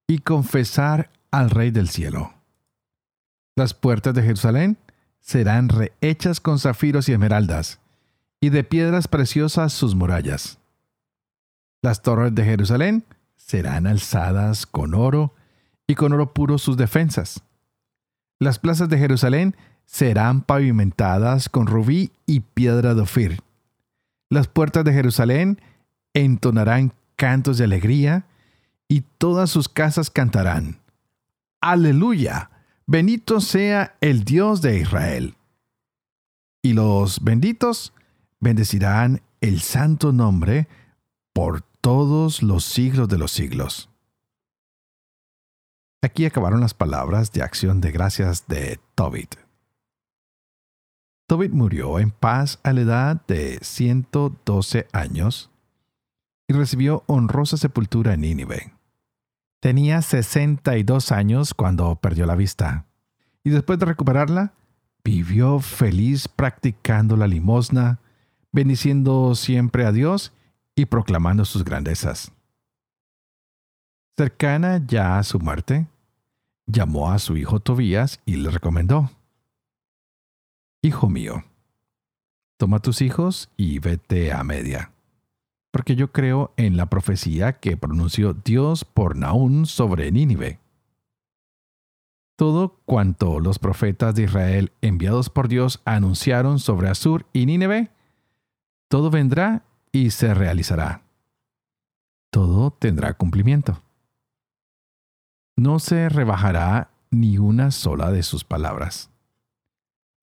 y 0.08 0.20
confesar 0.20 1.12
al 1.30 1.52
Rey 1.52 1.70
del 1.70 1.88
cielo. 1.88 2.34
Las 3.56 3.76
puertas 3.76 4.16
de 4.16 4.24
Jerusalén 4.24 4.78
serán 5.20 5.70
rehechas 5.70 6.40
con 6.40 6.58
zafiros 6.58 7.08
y 7.10 7.14
esmeraldas, 7.14 7.80
y 8.42 8.50
de 8.50 8.64
piedras 8.64 9.08
preciosas 9.08 9.72
sus 9.72 9.94
murallas. 9.94 10.58
Las 11.84 12.02
torres 12.02 12.34
de 12.34 12.44
Jerusalén 12.44 13.06
serán 13.36 13.86
alzadas 13.86 14.66
con 14.66 14.96
oro, 14.96 15.34
y 15.88 15.94
con 15.94 16.12
oro 16.14 16.34
puro 16.34 16.58
sus 16.58 16.76
defensas. 16.76 17.44
Las 18.40 18.58
plazas 18.58 18.90
de 18.90 18.98
Jerusalén 18.98 19.56
serán 19.86 20.42
pavimentadas 20.42 21.50
con 21.50 21.68
rubí 21.68 22.12
y 22.26 22.40
piedra 22.40 22.96
de 22.96 23.02
ofir. 23.02 23.45
Las 24.36 24.50
puertas 24.50 24.84
de 24.84 24.92
Jerusalén 24.92 25.62
entonarán 26.14 26.92
cantos 27.16 27.58
de 27.58 27.64
alegría, 27.64 28.26
y 28.90 29.00
todas 29.18 29.50
sus 29.50 29.70
casas 29.70 30.10
cantarán. 30.10 30.82
Aleluya 31.62 32.52
Bendito 32.86 33.40
sea 33.40 33.96
el 34.02 34.26
Dios 34.26 34.62
de 34.62 34.78
Israel. 34.78 35.38
Y 36.62 36.74
los 36.74 37.24
benditos 37.24 37.94
bendecirán 38.42 39.22
el 39.40 39.62
santo 39.62 40.12
nombre 40.12 40.68
por 41.32 41.62
todos 41.80 42.44
los 42.44 42.66
siglos 42.66 43.08
de 43.08 43.18
los 43.18 43.32
siglos. 43.32 43.90
Aquí 46.04 46.26
acabaron 46.26 46.60
las 46.60 46.74
palabras 46.74 47.32
de 47.32 47.42
acción 47.42 47.80
de 47.80 47.94
gracias 47.94 48.48
de 48.48 48.82
Tobit. 48.96 49.45
Tobit 51.28 51.52
murió 51.52 52.00
en 52.00 52.12
paz 52.12 52.60
a 52.64 52.72
la 52.72 52.82
edad 52.82 53.26
de 53.28 53.58
112 53.62 54.88
años 54.92 55.50
y 56.48 56.54
recibió 56.54 57.04
honrosa 57.08 57.58
sepultura 57.58 58.14
en 58.14 58.22
Nínive. 58.22 58.74
Tenía 59.60 60.04
62 60.04 61.12
años 61.12 61.56
cuando 61.56 61.96
perdió 61.96 62.28
la 62.28 62.36
vista. 62.36 62.86
Y 63.44 63.50
después 63.50 63.80
de 63.80 63.88
recuperarla, 63.88 64.54
vivió 65.04 65.60
feliz 65.60 66.28
practicando 66.28 67.18
la 67.18 67.26
limosna, 67.26 68.00
bendiciendo 68.52 69.34
siempre 69.34 69.86
a 69.86 69.92
Dios 69.92 70.32
y 70.76 70.86
proclamando 70.86 71.46
sus 71.46 71.64
grandezas. 71.64 72.32
Cercana 74.16 74.82
ya 74.86 75.18
a 75.18 75.24
su 75.24 75.40
muerte, 75.40 75.88
llamó 76.68 77.12
a 77.12 77.18
su 77.18 77.36
hijo 77.36 77.60
Tobías 77.60 78.20
y 78.26 78.36
le 78.36 78.52
recomendó, 78.52 79.10
Hijo 80.86 81.10
mío, 81.10 81.44
toma 82.58 82.80
tus 82.80 83.02
hijos 83.02 83.50
y 83.58 83.80
vete 83.80 84.32
a 84.32 84.44
Media 84.44 84.92
porque 85.72 85.96
yo 85.96 86.12
creo 86.12 86.54
en 86.58 86.78
la 86.78 86.92
profecía 86.92 87.54
que 87.54 87.76
pronunció 87.76 88.34
Dios 88.34 88.86
por 88.86 89.18
Naún 89.18 89.66
sobre 89.66 90.12
Nínive. 90.12 90.60
Todo 92.38 92.80
cuanto 92.86 93.40
los 93.40 93.58
profetas 93.58 94.14
de 94.14 94.26
Israel 94.26 94.72
enviados 94.82 95.32
por 95.32 95.48
Dios 95.48 95.82
anunciaron 95.84 96.60
sobre 96.60 96.88
Asur 96.88 97.26
y 97.34 97.48
Nínive, 97.48 97.90
todo 98.88 99.10
vendrá 99.10 99.66
y 99.92 100.12
se 100.12 100.36
realizará. 100.36 101.02
Todo 102.30 102.70
tendrá 102.70 103.16
cumplimiento. 103.16 103.82
No 105.58 105.80
se 105.80 106.10
rebajará 106.10 106.92
ni 107.10 107.40
una 107.40 107.72
sola 107.72 108.12
de 108.12 108.22
sus 108.22 108.44
palabras. 108.44 109.10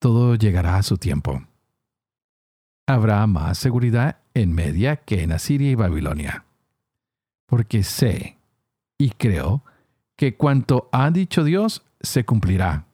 Todo 0.03 0.35
llegará 0.35 0.75
a 0.75 0.83
su 0.83 0.97
tiempo 0.97 1.41
habrá 2.85 3.25
más 3.27 3.57
seguridad 3.57 4.17
en 4.33 4.53
Media 4.53 4.97
que 4.97 5.23
en 5.23 5.31
Asiria 5.31 5.71
y 5.71 5.75
Babilonia. 5.75 6.45
Porque 7.45 7.83
sé 7.83 8.37
y 8.97 9.11
creo 9.11 9.63
que 10.15 10.35
cuanto 10.35 10.89
ha 10.91 11.09
dicho 11.11 11.43
Dios 11.43 11.83
se 12.01 12.25
cumplirá. 12.25 12.85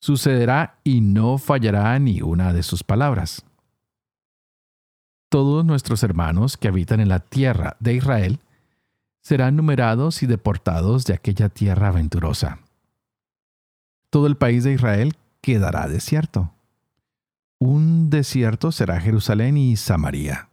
Sucederá 0.00 0.78
y 0.84 1.00
no 1.00 1.38
fallará 1.38 1.98
ni 1.98 2.22
una 2.22 2.52
de 2.52 2.62
sus 2.62 2.82
palabras. 2.82 3.44
Todos 5.28 5.64
nuestros 5.64 6.02
hermanos 6.02 6.56
que 6.56 6.68
habitan 6.68 7.00
en 7.00 7.08
la 7.08 7.20
tierra 7.20 7.76
de 7.80 7.94
Israel 7.94 8.40
serán 9.20 9.56
numerados 9.56 10.22
y 10.22 10.26
deportados 10.26 11.04
de 11.04 11.14
aquella 11.14 11.48
tierra 11.48 11.88
aventurosa. 11.88 12.60
Todo 14.08 14.28
el 14.28 14.36
país 14.36 14.62
de 14.64 14.72
Israel 14.72 15.16
quedará 15.46 15.86
desierto 15.86 16.52
un 17.58 18.10
desierto 18.10 18.70
será 18.70 19.00
Jerusalén 19.00 19.56
y 19.56 19.76
Samaria. 19.76 20.50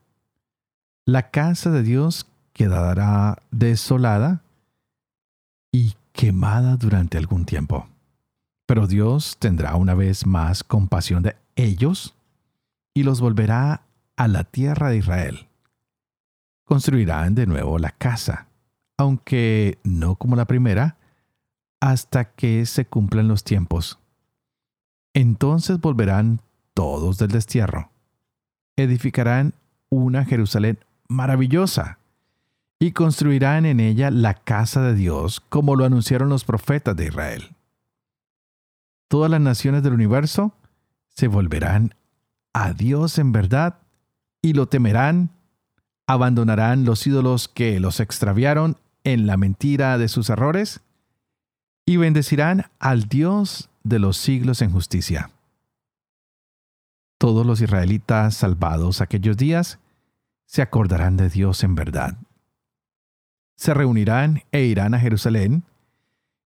La 1.06 1.32
casa 1.32 1.70
de 1.70 1.84
Dios 1.84 2.28
quedará 2.54 3.40
desolada 3.52 4.42
y 5.72 5.96
quemada 6.14 6.78
durante 6.78 7.18
algún 7.18 7.46
tiempo. 7.46 7.88
Pero 8.66 8.88
Dios 8.88 9.38
tendrá 9.38 9.76
una 9.76 9.96
vez 9.96 10.26
más 10.26 10.64
compasión 10.64 11.24
de 11.24 11.36
ellos 11.56 12.16
y 12.94 13.04
los 13.04 13.20
volverá 13.20 13.82
a 14.16 14.28
la 14.30 14.46
tierra 14.46 14.90
de 14.90 14.98
Israel. 14.98 15.48
Construirán 16.64 17.36
de 17.36 17.48
nuevo 17.48 17.80
la 17.80 17.92
casa, 17.92 18.48
aunque 18.96 19.78
no 19.84 20.16
como 20.16 20.38
la 20.38 20.46
primera, 20.46 20.96
hasta 21.82 22.32
que 22.32 22.66
se 22.66 22.86
cumplan 22.86 23.28
los 23.28 23.44
tiempos. 23.44 24.00
Entonces 25.14 25.80
volverán 25.80 26.42
todos 26.74 27.18
del 27.18 27.30
destierro. 27.30 27.92
Edificarán 28.76 29.54
una 29.90 30.26
Jerusalén 30.26 30.80
maravillosa 31.08 32.00
y 32.80 32.92
construirán 32.92 33.66
en 33.66 33.80
ella 33.80 34.10
la 34.12 34.34
casa 34.34 34.82
de 34.82 34.96
Dios 34.96 35.40
como 35.40 35.76
lo 35.76 35.86
anunciaron 35.86 36.30
los 36.30 36.44
profetas 36.44 36.96
de 36.96 37.06
Israel. 37.06 37.56
Todas 39.08 39.30
las 39.30 39.42
naciones 39.42 39.84
del 39.84 39.94
universo 39.94 40.54
se 41.10 41.28
volverán 41.28 41.94
a 42.54 42.74
Dios 42.74 43.20
en 43.20 43.32
verdad 43.32 43.78
y 44.42 44.54
lo 44.54 44.68
temerán, 44.68 45.30
abandonarán 46.08 46.86
los 46.86 47.06
ídolos 47.06 47.48
que 47.48 47.80
los 47.80 48.00
extraviaron 48.00 48.78
en 49.04 49.28
la 49.28 49.38
mentira 49.38 49.98
de 49.98 50.08
sus 50.08 50.30
errores 50.30 50.82
y 51.86 51.98
bendecirán 51.98 52.66
al 52.80 53.04
Dios 53.08 53.70
de 53.84 54.00
los 54.00 54.18
siglos 54.18 54.62
en 54.62 54.72
justicia 54.72 55.30
todos 57.24 57.46
los 57.46 57.62
israelitas 57.62 58.36
salvados 58.36 59.00
aquellos 59.00 59.38
días 59.38 59.80
se 60.46 60.62
acordarán 60.62 61.16
de 61.16 61.30
Dios 61.30 61.64
en 61.64 61.74
verdad. 61.74 62.18
Se 63.56 63.74
reunirán 63.74 64.44
e 64.52 64.64
irán 64.64 64.94
a 64.94 65.00
Jerusalén, 65.00 65.64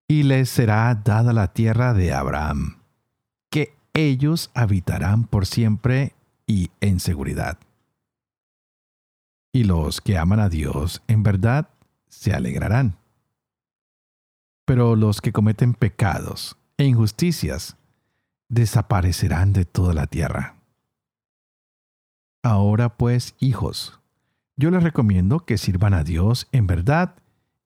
y 0.08 0.21
les 0.21 0.52
será 0.52 0.93
dada 0.93 1.34
la 1.34 1.52
tierra 1.52 1.95
de 1.95 2.13
Abraham, 2.13 2.78
que 3.50 3.76
ellos 3.95 4.52
habitarán 4.54 5.23
por 5.23 5.47
siempre 5.47 6.13
y 6.45 6.69
en 6.80 7.00
seguridad. 7.00 7.58
Y 9.52 9.63
los 9.63 10.00
que 10.00 10.19
aman 10.19 10.39
a 10.39 10.47
Dios 10.47 11.02
en 11.08 11.23
verdad 11.23 11.69
se 12.08 12.36
alegrarán. 12.36 12.97
Pero 14.63 14.95
los 14.95 15.21
que 15.21 15.32
cometen 15.32 15.73
pecados 15.73 16.56
e 16.78 16.86
injusticias 16.86 17.76
desaparecerán 18.50 19.54
de 19.54 19.66
toda 19.66 19.94
la 19.94 20.08
tierra. 20.08 20.56
Ahora 22.44 22.90
pues, 22.90 23.36
hijos, 23.40 24.00
yo 24.56 24.72
les 24.72 24.84
recomiendo 24.84 25.40
que 25.40 25.58
sirvan 25.58 25.94
a 25.94 26.04
Dios 26.04 26.48
en 26.52 26.68
verdad 26.68 27.16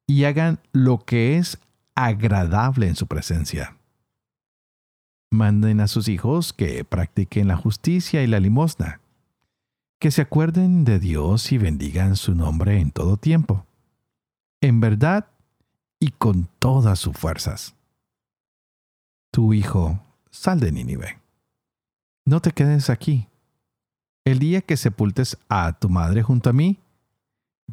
y 0.07 0.23
hagan 0.23 0.59
lo 0.71 1.05
que 1.05 1.37
es 1.37 1.59
agradable 1.95 2.87
en 2.87 2.95
su 2.95 3.07
presencia. 3.07 3.77
Manden 5.29 5.79
a 5.79 5.87
sus 5.87 6.07
hijos 6.07 6.51
que 6.51 6.83
practiquen 6.83 7.47
la 7.47 7.55
justicia 7.55 8.23
y 8.23 8.27
la 8.27 8.39
limosna, 8.39 8.99
que 9.99 10.11
se 10.11 10.21
acuerden 10.21 10.83
de 10.83 10.99
Dios 10.99 11.51
y 11.51 11.57
bendigan 11.57 12.15
su 12.15 12.33
nombre 12.33 12.79
en 12.79 12.91
todo 12.91 13.17
tiempo, 13.17 13.65
en 14.61 14.81
verdad 14.81 15.27
y 15.99 16.09
con 16.09 16.49
todas 16.59 16.99
sus 16.99 17.15
fuerzas. 17.15 17.75
Tu 19.31 19.53
hijo, 19.53 19.99
sal 20.29 20.59
de 20.59 20.71
Nínive. 20.71 21.19
No 22.25 22.41
te 22.41 22.51
quedes 22.51 22.89
aquí 22.89 23.29
el 24.25 24.39
día 24.39 24.61
que 24.61 24.77
sepultes 24.77 25.37
a 25.49 25.73
tu 25.73 25.89
madre 25.89 26.21
junto 26.21 26.49
a 26.49 26.53
mí, 26.53 26.79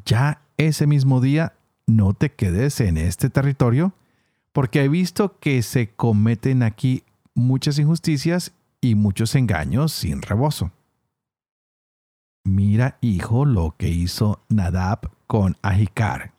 ya 0.04 0.42
ese 0.56 0.86
mismo 0.86 1.20
día 1.20 1.54
no 1.86 2.14
te 2.14 2.32
quedes 2.32 2.80
en 2.80 2.96
este 2.96 3.30
territorio, 3.30 3.92
porque 4.52 4.82
he 4.82 4.88
visto 4.88 5.38
que 5.38 5.62
se 5.62 5.90
cometen 5.90 6.62
aquí 6.62 7.04
muchas 7.34 7.78
injusticias 7.78 8.52
y 8.80 8.94
muchos 8.94 9.34
engaños 9.34 9.92
sin 9.92 10.22
rebozo. 10.22 10.72
Mira, 12.44 12.96
hijo, 13.02 13.44
lo 13.44 13.74
que 13.76 13.88
hizo 13.88 14.42
Nadab 14.48 15.10
con 15.26 15.56
Ahicar, 15.60 16.32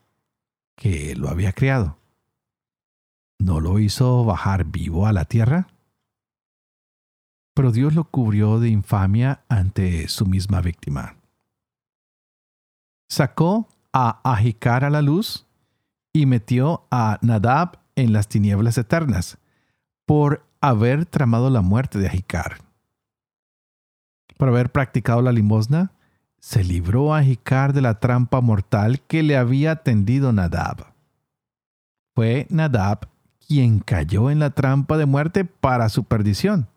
que 0.76 1.16
lo 1.16 1.30
había 1.30 1.52
criado. 1.54 1.99
¿No 3.40 3.60
lo 3.60 3.80
hizo 3.80 4.24
bajar 4.26 4.66
vivo 4.66 5.08
a 5.08 5.14
la 5.14 5.26
tierra? 5.26 5.68
pero 7.60 7.74
Dios 7.74 7.94
lo 7.94 8.06
cubrió 8.06 8.62
de 8.62 8.70
infamia 8.70 9.42
ante 9.50 10.08
su 10.08 10.26
misma 10.26 10.62
víctima. 10.62 11.18
Sacó 13.10 13.68
a 13.92 14.22
Ajicar 14.24 14.86
a 14.86 14.90
la 14.90 15.02
luz 15.02 15.46
y 16.14 16.26
metió 16.26 16.88
a 16.90 17.20
Nadab 17.22 17.80
en 17.98 18.14
las 18.14 18.30
tinieblas 18.30 18.78
eternas 18.78 19.40
por 20.06 20.46
haber 20.62 21.06
tramado 21.06 21.50
la 21.50 21.60
muerte 21.60 22.00
de 22.00 22.08
Ajicar. 22.08 22.60
Por 24.38 24.48
haber 24.48 24.72
practicado 24.72 25.22
la 25.22 25.34
limosna, 25.34 25.92
se 26.38 26.64
libró 26.64 27.14
a 27.14 27.18
Ajicar 27.18 27.74
de 27.74 27.82
la 27.82 28.00
trampa 28.00 28.40
mortal 28.40 29.02
que 29.02 29.22
le 29.22 29.36
había 29.36 29.84
tendido 29.84 30.32
Nadab. 30.32 30.94
Fue 32.16 32.48
Nadab 32.50 33.10
quien 33.50 33.80
cayó 33.80 34.30
en 34.30 34.38
la 34.38 34.52
trampa 34.52 34.96
de 34.98 35.08
muerte 35.08 35.44
para 35.44 35.90
su 35.90 36.04
perdición. 36.04 36.70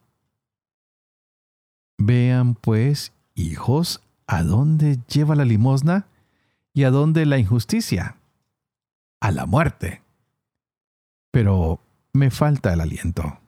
Vean 1.99 2.55
pues, 2.55 3.13
hijos, 3.35 4.01
a 4.27 4.43
dónde 4.43 4.99
lleva 5.07 5.37
la 5.37 5.45
limosna 5.45 6.07
y 6.73 6.85
a 6.85 6.91
dónde 6.91 7.27
la 7.27 7.37
injusticia. 7.37 8.17
A 9.21 9.31
la 9.31 9.45
muerte. 9.45 10.03
Pero 11.31 11.79
me 12.15 12.31
falta 12.31 12.73
el 12.73 12.81
aliento. 12.81 13.39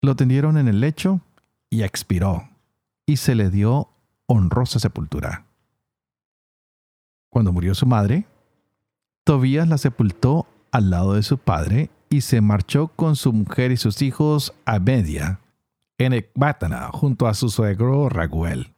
Lo 0.00 0.16
tendieron 0.16 0.56
en 0.56 0.68
el 0.68 0.80
lecho 0.80 1.20
y 1.68 1.82
expiró, 1.82 2.48
y 3.04 3.18
se 3.18 3.34
le 3.34 3.50
dio 3.50 3.90
honrosa 4.26 4.78
sepultura. 4.78 5.44
Cuando 7.28 7.52
murió 7.52 7.74
su 7.74 7.84
madre, 7.84 8.26
Tobías 9.28 9.68
la 9.68 9.76
sepultó 9.76 10.46
al 10.72 10.88
lado 10.88 11.12
de 11.12 11.22
su 11.22 11.36
padre 11.36 11.90
y 12.08 12.22
se 12.22 12.40
marchó 12.40 12.88
con 12.88 13.14
su 13.14 13.34
mujer 13.34 13.72
y 13.72 13.76
sus 13.76 14.00
hijos 14.00 14.54
a 14.64 14.78
Media, 14.78 15.40
en 15.98 16.14
Ecbátana, 16.14 16.88
junto 16.94 17.26
a 17.26 17.34
su 17.34 17.50
suegro 17.50 18.08
Raguel. 18.08 18.72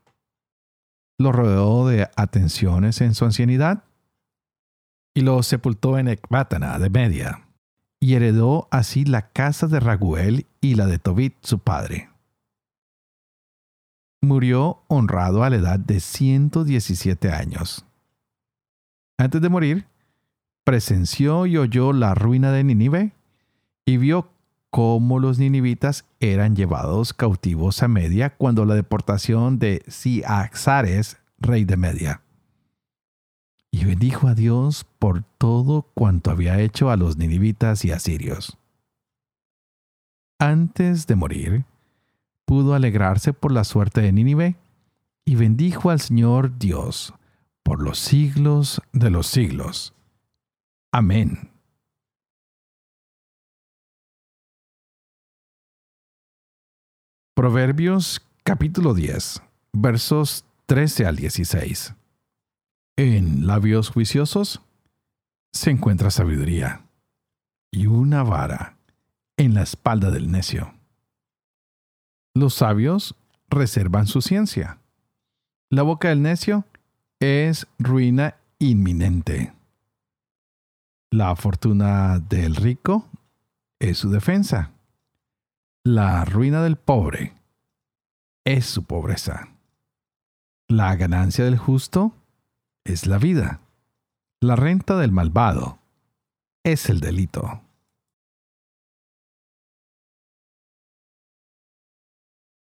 Lo 1.21 1.31
rodeó 1.31 1.87
de 1.87 2.11
atenciones 2.17 3.01
en 3.01 3.15
su 3.15 3.27
ancianidad 3.27 3.85
y 5.15 5.21
lo 5.21 5.41
sepultó 5.45 5.99
en 5.99 6.09
Ecbátana 6.09 6.81
de 6.81 6.91
Media 6.91 7.47
y 8.01 8.15
heredó 8.15 8.67
así 8.73 9.05
la 9.05 9.31
casa 9.31 9.69
de 9.69 9.79
Raguel 9.79 10.49
y 10.61 10.75
la 10.75 10.87
de 10.87 10.99
Tobit 10.99 11.37
su 11.45 11.61
padre. 11.61 12.11
Murió 14.21 14.83
honrado 14.89 15.45
a 15.45 15.51
la 15.51 15.59
edad 15.59 15.79
de 15.79 16.01
117 16.01 17.31
años. 17.31 17.87
Antes 19.17 19.41
de 19.41 19.49
morir, 19.49 19.90
presenció 20.65 21.47
y 21.47 21.57
oyó 21.57 21.93
la 21.93 22.15
ruina 22.15 22.53
de 22.53 22.65
Nínive 22.65 23.13
y 23.85 23.97
vio 23.97 24.31
cómo 24.71 25.19
los 25.19 25.39
ninivitas 25.39 26.05
eran 26.21 26.55
llevados 26.55 27.13
cautivos 27.13 27.83
a 27.83 27.89
Media 27.89 28.37
cuando 28.37 28.65
la 28.65 28.75
deportación 28.75 29.59
de 29.59 29.83
Siaxares, 29.89 31.19
rey 31.39 31.65
de 31.65 31.77
Media 31.77 32.23
y 33.71 33.85
bendijo 33.85 34.29
a 34.29 34.35
Dios 34.35 34.85
por 34.99 35.23
todo 35.39 35.83
cuanto 35.95 36.31
había 36.31 36.61
hecho 36.61 36.91
a 36.91 36.97
los 36.97 37.17
ninivitas 37.17 37.85
y 37.85 37.93
asirios. 37.93 38.59
Antes 40.39 41.07
de 41.07 41.17
morir, 41.17 41.65
pudo 42.45 42.75
alegrarse 42.75 43.33
por 43.33 43.53
la 43.53 43.65
suerte 43.65 44.01
de 44.01 44.13
Nínive 44.13 44.57
y 45.25 45.37
bendijo 45.37 45.91
al 45.91 46.01
Señor 46.01 46.59
Dios 46.59 47.15
por 47.63 47.81
los 47.81 47.99
siglos 47.99 48.83
de 48.93 49.11
los 49.11 49.27
siglos. 49.27 49.95
Amén. 50.93 51.51
Proverbios 57.37 58.27
capítulo 58.43 58.93
10, 58.93 59.41
versos 59.73 60.45
13 60.67 61.07
al 61.07 61.17
16. 61.17 61.95
En 62.97 63.47
labios 63.47 63.89
juiciosos 63.89 64.63
se 65.53 65.71
encuentra 65.71 66.11
sabiduría 66.11 66.85
y 67.71 67.87
una 67.87 68.25
vara 68.25 68.77
en 69.37 69.55
la 69.55 69.63
espalda 69.63 70.11
del 70.11 70.33
necio. 70.33 70.75
Los 72.35 72.55
sabios 72.55 73.15
reservan 73.49 74.09
su 74.09 74.23
ciencia. 74.23 74.79
La 75.71 75.83
boca 75.83 76.09
del 76.09 76.23
necio 76.23 76.65
es 77.21 77.69
ruina 77.79 78.35
inminente. 78.59 79.53
La 81.13 81.35
fortuna 81.35 82.21
del 82.21 82.55
rico 82.55 83.09
es 83.81 83.99
su 83.99 84.11
defensa. 84.11 84.71
La 85.85 86.25
ruina 86.25 86.63
del 86.63 86.77
pobre 86.77 87.35
es 88.45 88.67
su 88.67 88.85
pobreza. 88.85 89.49
La 90.69 90.95
ganancia 90.95 91.45
del 91.45 91.59
justo 91.59 92.15
es 92.85 93.09
la 93.09 93.19
vida. 93.19 93.61
La 94.41 94.55
renta 94.55 94.97
del 94.99 95.11
malvado 95.11 95.81
es 96.63 96.89
el 96.89 97.01
delito. 97.01 97.61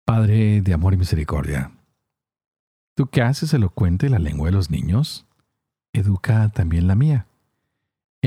Padre 0.05 0.61
de 0.61 0.75
amor 0.75 0.95
y 0.95 0.97
misericordia, 0.97 1.71
tú 2.97 3.07
que 3.07 3.23
haces 3.23 3.55
elocuente 3.55 4.09
la 4.09 4.19
lengua 4.19 4.47
de 4.47 4.53
los 4.53 4.71
niños, 4.71 5.25
educa 5.93 6.49
también 6.49 6.89
la 6.89 6.97
mía, 6.97 7.29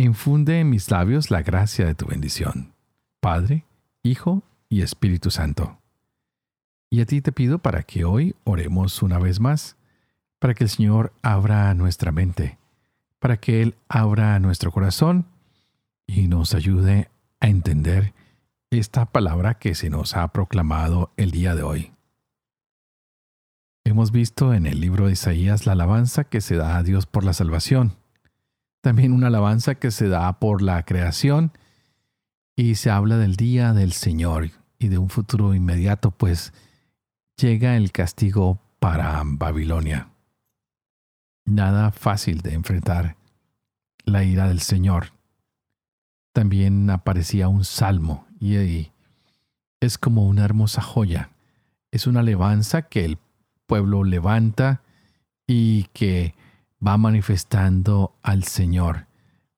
infunde 0.02 0.60
en 0.60 0.70
mis 0.70 0.90
labios 0.90 1.30
la 1.32 1.42
gracia 1.42 1.86
de 1.86 1.96
tu 1.96 2.06
bendición, 2.08 2.74
Padre, 3.20 3.66
Hijo 4.02 4.44
y 4.70 4.82
Espíritu 4.82 5.30
Santo. 5.32 5.80
Y 6.90 7.02
a 7.02 7.06
ti 7.06 7.22
te 7.22 7.32
pido 7.32 7.60
para 7.60 7.84
que 7.84 8.06
hoy 8.06 8.36
oremos 8.44 9.02
una 9.02 9.20
vez 9.20 9.40
más 9.40 9.78
para 10.44 10.56
que 10.56 10.66
el 10.66 10.70
Señor 10.70 11.14
abra 11.22 11.74
nuestra 11.74 12.12
mente, 12.12 12.58
para 13.20 13.38
que 13.38 13.62
Él 13.62 13.76
abra 13.88 14.38
nuestro 14.40 14.74
corazón 14.74 15.26
y 16.06 16.28
nos 16.28 16.54
ayude 16.54 17.10
a 17.40 17.48
entender 17.48 18.14
esta 18.70 19.06
palabra 19.06 19.54
que 19.54 19.74
se 19.74 19.90
nos 19.90 20.18
ha 20.18 20.28
proclamado 20.34 21.14
el 21.16 21.32
día 21.32 21.56
de 21.56 21.64
hoy. 21.64 21.94
Hemos 23.86 24.12
visto 24.12 24.54
en 24.54 24.66
el 24.66 24.82
libro 24.82 25.06
de 25.06 25.14
Isaías 25.14 25.66
la 25.66 25.72
alabanza 25.72 26.26
que 26.26 26.42
se 26.42 26.58
da 26.58 26.76
a 26.76 26.84
Dios 26.84 27.06
por 27.06 27.24
la 27.24 27.32
salvación, 27.32 27.96
también 28.84 29.14
una 29.14 29.28
alabanza 29.28 29.76
que 29.76 29.90
se 29.90 30.08
da 30.10 30.40
por 30.40 30.62
la 30.62 30.84
creación 30.84 31.52
y 32.56 32.76
se 32.76 32.92
habla 32.92 33.18
del 33.18 33.36
día 33.36 33.74
del 33.74 33.94
Señor 33.94 34.52
y 34.78 34.90
de 34.90 35.00
un 35.00 35.10
futuro 35.10 35.56
inmediato, 35.56 36.12
pues 36.12 36.54
llega 37.38 37.78
el 37.78 37.92
castigo 37.92 38.60
para 38.80 39.24
Babilonia 39.26 40.14
nada 41.46 41.92
fácil 41.92 42.42
de 42.42 42.54
enfrentar 42.54 43.16
la 44.06 44.24
ira 44.24 44.48
del 44.48 44.60
Señor. 44.60 45.14
También 46.34 46.90
aparecía 46.90 47.48
un 47.48 47.64
salmo 47.64 48.28
y 48.40 48.92
es 49.80 49.98
como 49.98 50.28
una 50.28 50.46
hermosa 50.46 50.82
joya. 50.82 51.30
Es 51.92 52.08
una 52.08 52.22
alabanza 52.22 52.84
que 52.84 53.06
el 53.06 53.18
pueblo 53.66 54.04
levanta 54.04 54.82
y 55.48 55.86
que 55.94 56.36
va 56.86 56.98
manifestando 56.98 58.16
al 58.22 58.44
Señor, 58.44 59.08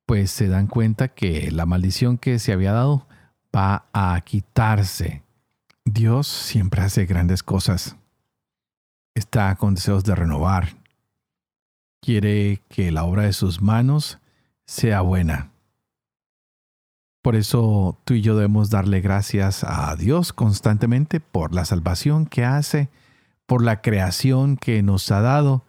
pues 0.06 0.32
se 0.32 0.48
dan 0.48 0.68
cuenta 0.68 1.10
que 1.10 1.52
la 1.52 1.66
maldición 1.66 2.18
que 2.18 2.40
se 2.40 2.54
había 2.54 2.74
dado 2.74 3.08
va 3.56 3.86
a 3.94 4.20
quitarse. 4.22 5.24
Dios 5.84 6.28
siempre 6.28 6.82
hace 6.82 7.06
grandes 7.06 7.44
cosas. 7.44 7.96
Está 9.16 9.56
con 9.56 9.76
deseos 9.76 10.04
de 10.04 10.14
renovar, 10.14 10.76
quiere 12.02 12.62
que 12.68 12.92
la 12.92 13.06
obra 13.06 13.24
de 13.24 13.34
sus 13.34 13.62
manos 13.62 14.20
sea 14.66 15.02
buena. 15.02 15.52
Por 17.22 17.36
eso 17.36 17.98
tú 18.04 18.14
y 18.14 18.22
yo 18.22 18.36
debemos 18.36 18.70
darle 18.70 19.02
gracias 19.02 19.64
a 19.64 19.96
Dios 19.96 20.32
constantemente 20.32 21.20
por 21.20 21.56
la 21.56 21.66
salvación 21.66 22.28
que 22.28 22.46
hace, 22.46 22.90
por 23.48 23.64
la 23.64 23.82
creación 23.82 24.58
que 24.58 24.84
nos 24.84 25.10
ha 25.12 25.22
dado 25.22 25.66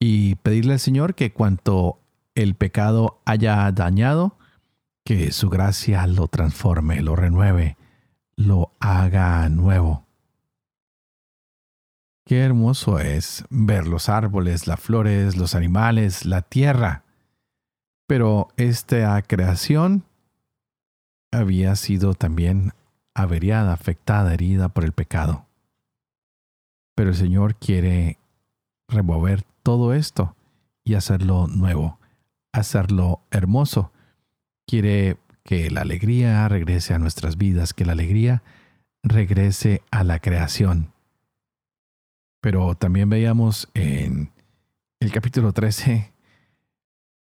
y 0.00 0.36
pedirle 0.36 0.74
al 0.74 0.80
Señor 0.80 1.14
que 1.14 1.32
cuanto 1.32 2.00
el 2.34 2.54
pecado 2.54 3.20
haya 3.24 3.70
dañado, 3.72 4.36
que 5.04 5.32
su 5.32 5.48
gracia 5.48 6.06
lo 6.06 6.28
transforme, 6.28 7.02
lo 7.02 7.16
renueve, 7.16 7.76
lo 8.36 8.72
haga 8.78 9.48
nuevo. 9.48 10.06
Qué 12.24 12.40
hermoso 12.40 12.98
es 12.98 13.44
ver 13.48 13.88
los 13.88 14.10
árboles, 14.10 14.66
las 14.66 14.78
flores, 14.78 15.36
los 15.36 15.54
animales, 15.54 16.26
la 16.26 16.42
tierra. 16.42 17.04
Pero 18.06 18.48
esta 18.58 19.20
creación 19.22 20.04
había 21.32 21.74
sido 21.74 22.12
también 22.14 22.74
averiada, 23.14 23.72
afectada, 23.72 24.34
herida 24.34 24.68
por 24.68 24.84
el 24.84 24.92
pecado. 24.92 25.46
Pero 26.94 27.10
el 27.10 27.16
Señor 27.16 27.54
quiere 27.56 28.18
remover 28.88 29.44
todo 29.68 29.92
esto 29.92 30.34
y 30.82 30.94
hacerlo 30.94 31.46
nuevo, 31.46 31.98
hacerlo 32.52 33.20
hermoso. 33.30 33.92
Quiere 34.66 35.18
que 35.44 35.70
la 35.70 35.82
alegría 35.82 36.48
regrese 36.48 36.94
a 36.94 36.98
nuestras 36.98 37.36
vidas, 37.36 37.74
que 37.74 37.84
la 37.84 37.92
alegría 37.92 38.42
regrese 39.02 39.82
a 39.90 40.04
la 40.04 40.20
creación. 40.20 40.94
Pero 42.40 42.76
también 42.76 43.10
veíamos 43.10 43.68
en 43.74 44.32
el 45.00 45.12
capítulo 45.12 45.52
13 45.52 46.14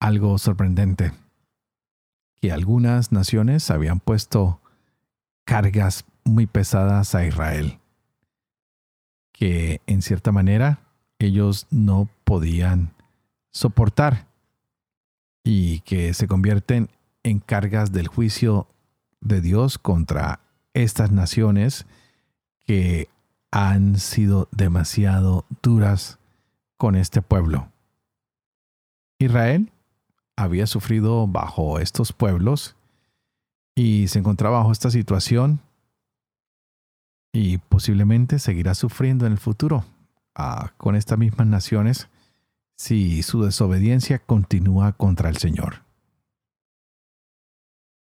algo 0.01 0.37
sorprendente, 0.37 1.13
que 2.41 2.51
algunas 2.51 3.13
naciones 3.13 3.71
habían 3.71 4.01
puesto 4.01 4.59
cargas 5.45 6.03
muy 6.25 6.47
pesadas 6.47 7.15
a 7.15 7.25
Israel, 7.25 7.79
que 9.31 9.79
en 9.87 10.01
cierta 10.01 10.33
manera 10.33 10.84
ellos 11.25 11.67
no 11.71 12.07
podían 12.23 12.91
soportar 13.51 14.27
y 15.43 15.79
que 15.81 16.13
se 16.13 16.27
convierten 16.27 16.89
en 17.23 17.39
cargas 17.39 17.91
del 17.91 18.07
juicio 18.07 18.67
de 19.21 19.41
Dios 19.41 19.77
contra 19.77 20.39
estas 20.73 21.11
naciones 21.11 21.85
que 22.65 23.09
han 23.51 23.97
sido 23.97 24.49
demasiado 24.51 25.45
duras 25.61 26.19
con 26.77 26.95
este 26.95 27.21
pueblo. 27.21 27.69
Israel 29.19 29.71
había 30.35 30.67
sufrido 30.67 31.25
bajo 31.27 31.79
estos 31.79 32.11
pueblos 32.11 32.75
y 33.75 34.07
se 34.09 34.19
encontraba 34.19 34.57
bajo 34.57 34.71
esta 34.71 34.91
situación 34.91 35.59
y 37.31 37.57
posiblemente 37.57 38.39
seguirá 38.39 38.75
sufriendo 38.75 39.25
en 39.25 39.33
el 39.33 39.37
futuro 39.37 39.85
con 40.77 40.95
estas 40.95 41.17
mismas 41.17 41.47
naciones 41.47 42.09
si 42.77 43.23
su 43.23 43.43
desobediencia 43.43 44.19
continúa 44.19 44.93
contra 44.93 45.29
el 45.29 45.37
Señor. 45.37 45.83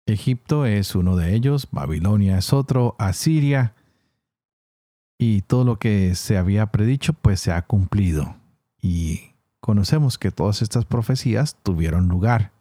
Egipto 0.06 0.64
es 0.64 0.94
uno 0.94 1.16
de 1.16 1.34
ellos, 1.34 1.68
Babilonia 1.70 2.38
es 2.38 2.52
otro, 2.52 2.96
Asiria, 2.98 3.74
y 5.18 5.42
todo 5.42 5.64
lo 5.64 5.78
que 5.78 6.14
se 6.14 6.38
había 6.38 6.66
predicho 6.66 7.12
pues 7.12 7.40
se 7.40 7.52
ha 7.52 7.62
cumplido. 7.62 8.36
Y 8.80 9.32
conocemos 9.60 10.16
que 10.16 10.30
todas 10.30 10.62
estas 10.62 10.84
profecías 10.84 11.56
tuvieron 11.62 12.08
lugar. 12.08 12.52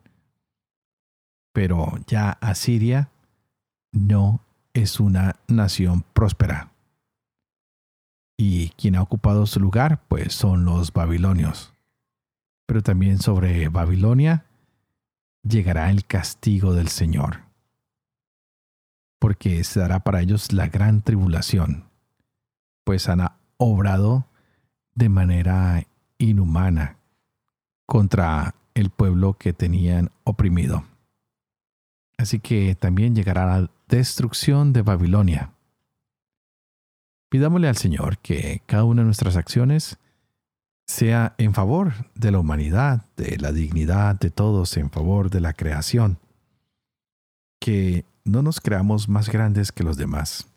Pero 1.54 1.98
ya 2.08 2.32
Asiria 2.42 3.10
no 3.92 4.42
es 4.74 5.00
una 5.00 5.38
nación 5.48 6.04
próspera. 6.14 6.72
Y 8.38 8.70
quien 8.70 8.96
ha 8.96 9.02
ocupado 9.02 9.46
su 9.48 9.60
lugar 9.60 10.04
pues 10.08 10.34
son 10.34 10.64
los 10.66 10.94
babilonios. 10.94 11.74
Pero 12.68 12.84
también 12.84 13.20
sobre 13.20 13.68
Babilonia 13.70 14.46
llegará 15.44 15.90
el 15.90 16.06
castigo 16.06 16.74
del 16.74 16.90
Señor, 16.90 17.44
porque 19.20 19.64
se 19.64 19.80
dará 19.80 20.02
para 20.02 20.22
ellos 20.22 20.52
la 20.54 20.68
gran 20.68 21.02
tribulación, 21.02 21.86
pues 22.84 23.10
han 23.10 23.28
obrado 23.58 24.28
de 24.94 25.10
manera 25.10 25.86
inhumana 26.18 26.98
contra 27.86 28.56
el 28.74 28.90
pueblo 28.90 29.34
que 29.34 29.54
tenían 29.54 30.12
oprimido. 30.24 30.84
Así 32.18 32.40
que 32.40 32.76
también 32.76 33.16
llegará 33.16 33.46
la 33.46 33.70
destrucción 33.88 34.74
de 34.74 34.82
Babilonia. 34.82 35.54
Pidámosle 37.30 37.68
al 37.68 37.78
Señor 37.78 38.18
que 38.20 38.62
cada 38.66 38.86
una 38.86 39.02
de 39.02 39.06
nuestras 39.06 39.36
acciones 39.36 39.98
sea 40.88 41.36
en 41.38 41.54
favor 41.54 41.94
de 42.16 42.32
la 42.32 42.40
humanidad, 42.40 43.04
de 43.18 43.38
la 43.38 43.52
dignidad 43.52 44.18
de 44.18 44.32
todos, 44.32 44.78
en 44.78 44.90
favor 44.90 45.30
de 45.30 45.42
la 45.42 45.54
creación. 45.54 46.20
Que 47.60 48.06
no 48.24 48.42
nos 48.42 48.62
creamos 48.62 49.10
más 49.10 49.30
grandes 49.30 49.74
que 49.74 49.84
los 49.84 49.98
demás. 49.98 50.48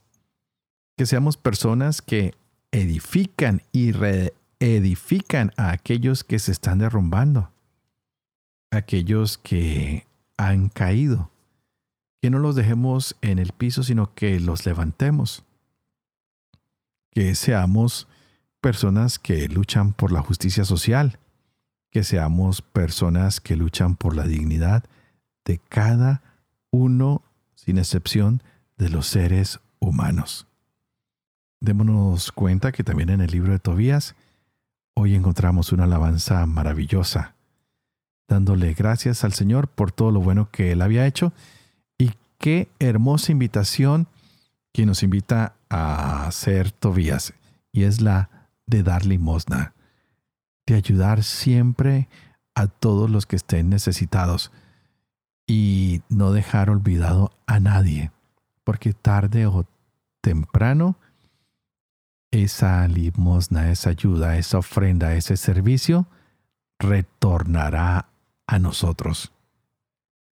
Que 0.97 1.07
seamos 1.07 1.37
personas 1.37 2.03
que 2.03 2.35
edifican 2.71 3.63
y 3.73 3.91
reedifican 3.91 5.53
a 5.57 5.73
aquellos 5.73 6.23
que 6.23 6.39
se 6.39 6.53
están 6.53 6.79
derrumbando, 6.79 7.51
aquellos 8.71 9.39
que 9.39 10.07
han 10.37 10.69
caído. 10.69 11.31
Que 12.23 12.31
no 12.31 12.39
los 12.39 12.55
dejemos 12.55 13.17
en 13.23 13.41
el 13.41 13.53
piso, 13.53 13.83
sino 13.83 14.15
que 14.15 14.39
los 14.39 14.67
levantemos. 14.67 15.45
Que 17.11 17.35
seamos 17.35 18.09
personas 18.61 19.19
que 19.19 19.49
luchan 19.49 19.93
por 19.93 20.13
la 20.13 20.23
justicia 20.23 20.65
social, 20.65 21.19
que 21.91 22.05
seamos 22.05 22.63
personas 22.63 23.41
que 23.41 23.57
luchan 23.57 23.97
por 23.97 24.15
la 24.15 24.25
dignidad 24.25 24.85
de 25.45 25.59
cada 25.59 26.23
uno, 26.71 27.23
sin 27.55 27.79
excepción, 27.79 28.43
de 28.77 28.89
los 28.89 29.07
seres 29.07 29.61
humanos. 29.81 30.47
Démonos 31.61 32.33
cuenta 32.33 32.73
que 32.73 32.85
también 32.85 33.11
en 33.11 33.21
el 33.21 33.31
libro 33.31 33.53
de 33.53 33.59
Tobías 33.59 34.15
hoy 34.95 35.15
encontramos 35.15 35.73
una 35.73 35.85
alabanza 35.85 36.47
maravillosa, 36.47 37.35
dándole 38.29 38.73
gracias 38.75 39.25
al 39.25 39.33
Señor 39.33 39.69
por 39.69 39.93
todo 39.93 40.11
lo 40.11 40.21
bueno 40.21 40.49
que 40.51 40.73
Él 40.73 40.81
había 40.81 41.07
hecho 41.07 41.33
y 41.99 42.13
qué 42.39 42.69
hermosa 42.79 43.33
invitación 43.33 44.07
que 44.73 44.87
nos 44.87 45.03
invita 45.03 45.55
a 45.69 46.29
ser 46.33 46.71
Tobías, 46.71 47.35
y 47.73 47.85
es 47.85 48.01
la 48.01 48.49
de 48.67 48.83
dar 48.83 49.05
limosna, 49.05 49.75
de 50.67 50.75
ayudar 50.75 51.23
siempre 51.23 52.09
a 52.55 52.67
todos 52.67 53.11
los 53.11 53.27
que 53.27 53.37
estén 53.37 53.69
necesitados 53.69 54.53
y 55.47 56.03
no 56.09 56.33
dejar 56.33 56.71
olvidado 56.71 57.33
a 57.47 57.59
nadie, 57.59 58.13
porque 58.65 58.93
tarde 58.93 59.47
o 59.47 59.67
temprano 60.21 60.97
esa 62.31 62.87
limosna, 62.87 63.73
esa 63.73 63.91
ayuda, 63.91 64.37
esa 64.37 64.59
ofrenda, 64.59 65.15
ese 65.15 65.37
servicio 65.37 66.07
retornará 66.79 68.09
a 68.47 68.59
nosotros. 68.59 69.33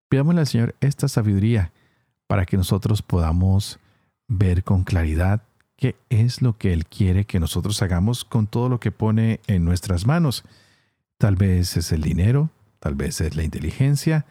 Pidámosle 0.09 0.40
al 0.40 0.46
Señor 0.46 0.77
esta 0.81 1.09
sabiduría 1.09 1.72
para 2.27 2.46
que 2.46 2.57
nosotros 2.57 3.03
podamos 3.03 3.79
ver 4.28 4.62
con 4.62 4.84
claridad 4.84 5.42
qué 5.76 5.96
es 6.10 6.42
lo 6.42 6.58
que 6.58 6.72
Él 6.72 6.86
quiere 6.86 7.24
que 7.24 7.40
nosotros 7.40 7.80
hagamos 7.82 8.24
con 8.24 8.46
todo 8.46 8.68
lo 8.68 8.78
que 8.80 8.92
pone 8.92 9.40
en 9.46 9.64
nuestras 9.64 10.06
manos. 10.06 10.44
Tal 11.16 11.36
vez 11.36 11.76
es 11.76 11.92
el 11.92 12.02
dinero, 12.02 12.50
tal 12.78 12.94
vez 12.94 13.20
es 13.20 13.34
la 13.34 13.42
inteligencia, 13.42 14.26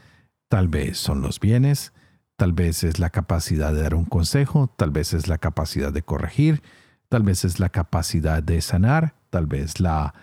tal 0.48 0.68
vez 0.68 0.98
son 0.98 1.22
los 1.22 1.40
bienes, 1.40 1.94
tal 2.36 2.54
vez 2.54 2.84
es 2.84 3.00
la 3.00 3.10
capacidad 3.10 3.74
de 3.74 3.82
dar 3.82 3.96
un 3.96 4.06
consejo, 4.06 4.68
tal 4.78 4.92
vez 4.92 5.14
es 5.14 5.28
la 5.28 5.38
capacidad 5.38 5.92
de 5.92 6.04
corregir, 6.04 6.62
tal 7.10 7.24
vez 7.24 7.44
es 7.46 7.60
la 7.60 7.70
capacidad 7.70 8.44
de 8.44 8.62
sanar, 8.62 9.16
tal 9.30 9.48
vez 9.48 9.80
la 9.80 10.14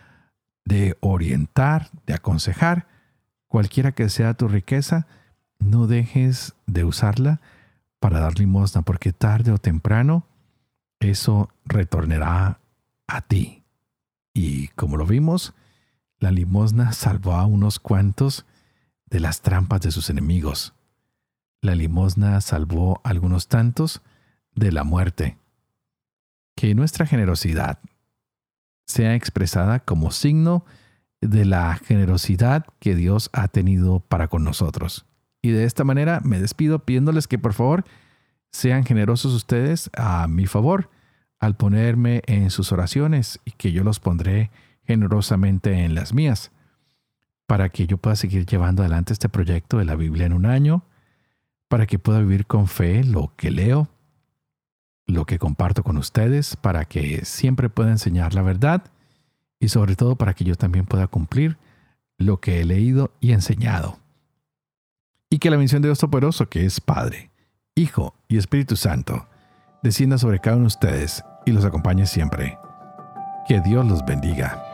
de 0.64 0.96
orientar, 1.00 1.90
de 2.06 2.14
aconsejar. 2.14 2.87
Cualquiera 3.48 3.92
que 3.92 4.08
sea 4.08 4.34
tu 4.34 4.48
riqueza, 4.48 5.06
no 5.58 5.87
dejes 5.87 6.54
de 6.66 6.84
usarla 6.84 7.40
para 8.04 8.20
dar 8.20 8.38
limosna, 8.38 8.82
porque 8.82 9.14
tarde 9.14 9.50
o 9.50 9.56
temprano 9.56 10.26
eso 11.00 11.48
retornará 11.64 12.60
a 13.06 13.22
ti. 13.22 13.62
Y 14.34 14.68
como 14.76 14.98
lo 14.98 15.06
vimos, 15.06 15.54
la 16.18 16.30
limosna 16.30 16.92
salvó 16.92 17.32
a 17.32 17.46
unos 17.46 17.78
cuantos 17.78 18.44
de 19.06 19.20
las 19.20 19.40
trampas 19.40 19.80
de 19.80 19.90
sus 19.90 20.10
enemigos. 20.10 20.74
La 21.62 21.74
limosna 21.74 22.42
salvó 22.42 23.00
a 23.04 23.08
algunos 23.08 23.48
tantos 23.48 24.02
de 24.54 24.70
la 24.70 24.84
muerte. 24.84 25.38
Que 26.56 26.74
nuestra 26.74 27.06
generosidad 27.06 27.78
sea 28.86 29.14
expresada 29.14 29.80
como 29.80 30.10
signo 30.10 30.66
de 31.22 31.46
la 31.46 31.74
generosidad 31.76 32.66
que 32.80 32.96
Dios 32.96 33.30
ha 33.32 33.48
tenido 33.48 34.00
para 34.00 34.28
con 34.28 34.44
nosotros. 34.44 35.06
Y 35.44 35.50
de 35.50 35.64
esta 35.64 35.85
manera 35.85 36.22
me 36.24 36.40
despido 36.40 36.78
pidiéndoles 36.78 37.28
que 37.28 37.38
por 37.38 37.52
favor 37.52 37.85
sean 38.50 38.83
generosos 38.83 39.35
ustedes 39.35 39.90
a 39.94 40.26
mi 40.26 40.46
favor 40.46 40.88
al 41.38 41.54
ponerme 41.54 42.22
en 42.24 42.48
sus 42.48 42.72
oraciones 42.72 43.38
y 43.44 43.50
que 43.50 43.70
yo 43.70 43.85
los 43.85 44.00
pondré 44.00 44.50
generosamente 44.85 45.85
en 45.85 45.94
las 45.94 46.14
mías, 46.14 46.50
para 47.46 47.68
que 47.68 47.87
yo 47.87 47.98
pueda 47.98 48.16
seguir 48.16 48.46
llevando 48.46 48.80
adelante 48.80 49.12
este 49.12 49.28
proyecto 49.28 49.76
de 49.76 49.85
la 49.85 49.96
Biblia 49.96 50.24
en 50.24 50.33
un 50.33 50.46
año, 50.46 50.87
para 51.68 51.85
que 51.85 51.98
pueda 51.98 52.20
vivir 52.20 52.46
con 52.46 52.66
fe 52.66 53.04
lo 53.04 53.35
que 53.37 53.50
leo, 53.50 53.90
lo 55.07 55.26
que 55.26 55.38
comparto 55.38 55.83
con 55.83 55.98
ustedes, 55.98 56.57
para 56.57 56.87
que 56.87 57.26
siempre 57.26 57.68
pueda 57.68 57.90
enseñar 57.90 58.33
la 58.33 58.40
verdad 58.40 58.85
y 59.61 59.68
sobre 59.68 59.94
todo 59.94 60.16
para 60.16 60.33
que 60.33 60.44
yo 60.44 60.54
también 60.54 60.87
pueda 60.87 61.07
cumplir 61.07 61.59
lo 62.16 62.40
que 62.40 62.62
he 62.62 62.64
leído 62.64 63.12
y 63.20 63.33
enseñado. 63.33 64.03
Y 65.30 65.38
que 65.38 65.50
la 65.50 65.56
misión 65.56 65.82
de 65.82 65.88
Dios 65.88 65.98
Todopoderoso, 65.98 66.48
que 66.48 66.64
es 66.64 66.80
Padre, 66.80 67.30
Hijo 67.74 68.14
y 68.28 68.38
Espíritu 68.38 68.76
Santo, 68.76 69.26
descienda 69.82 70.18
sobre 70.18 70.38
cada 70.38 70.56
uno 70.56 70.64
de 70.64 70.68
ustedes 70.68 71.24
y 71.44 71.52
los 71.52 71.64
acompañe 71.64 72.06
siempre. 72.06 72.58
Que 73.48 73.60
Dios 73.60 73.87
los 73.87 74.04
bendiga. 74.04 74.73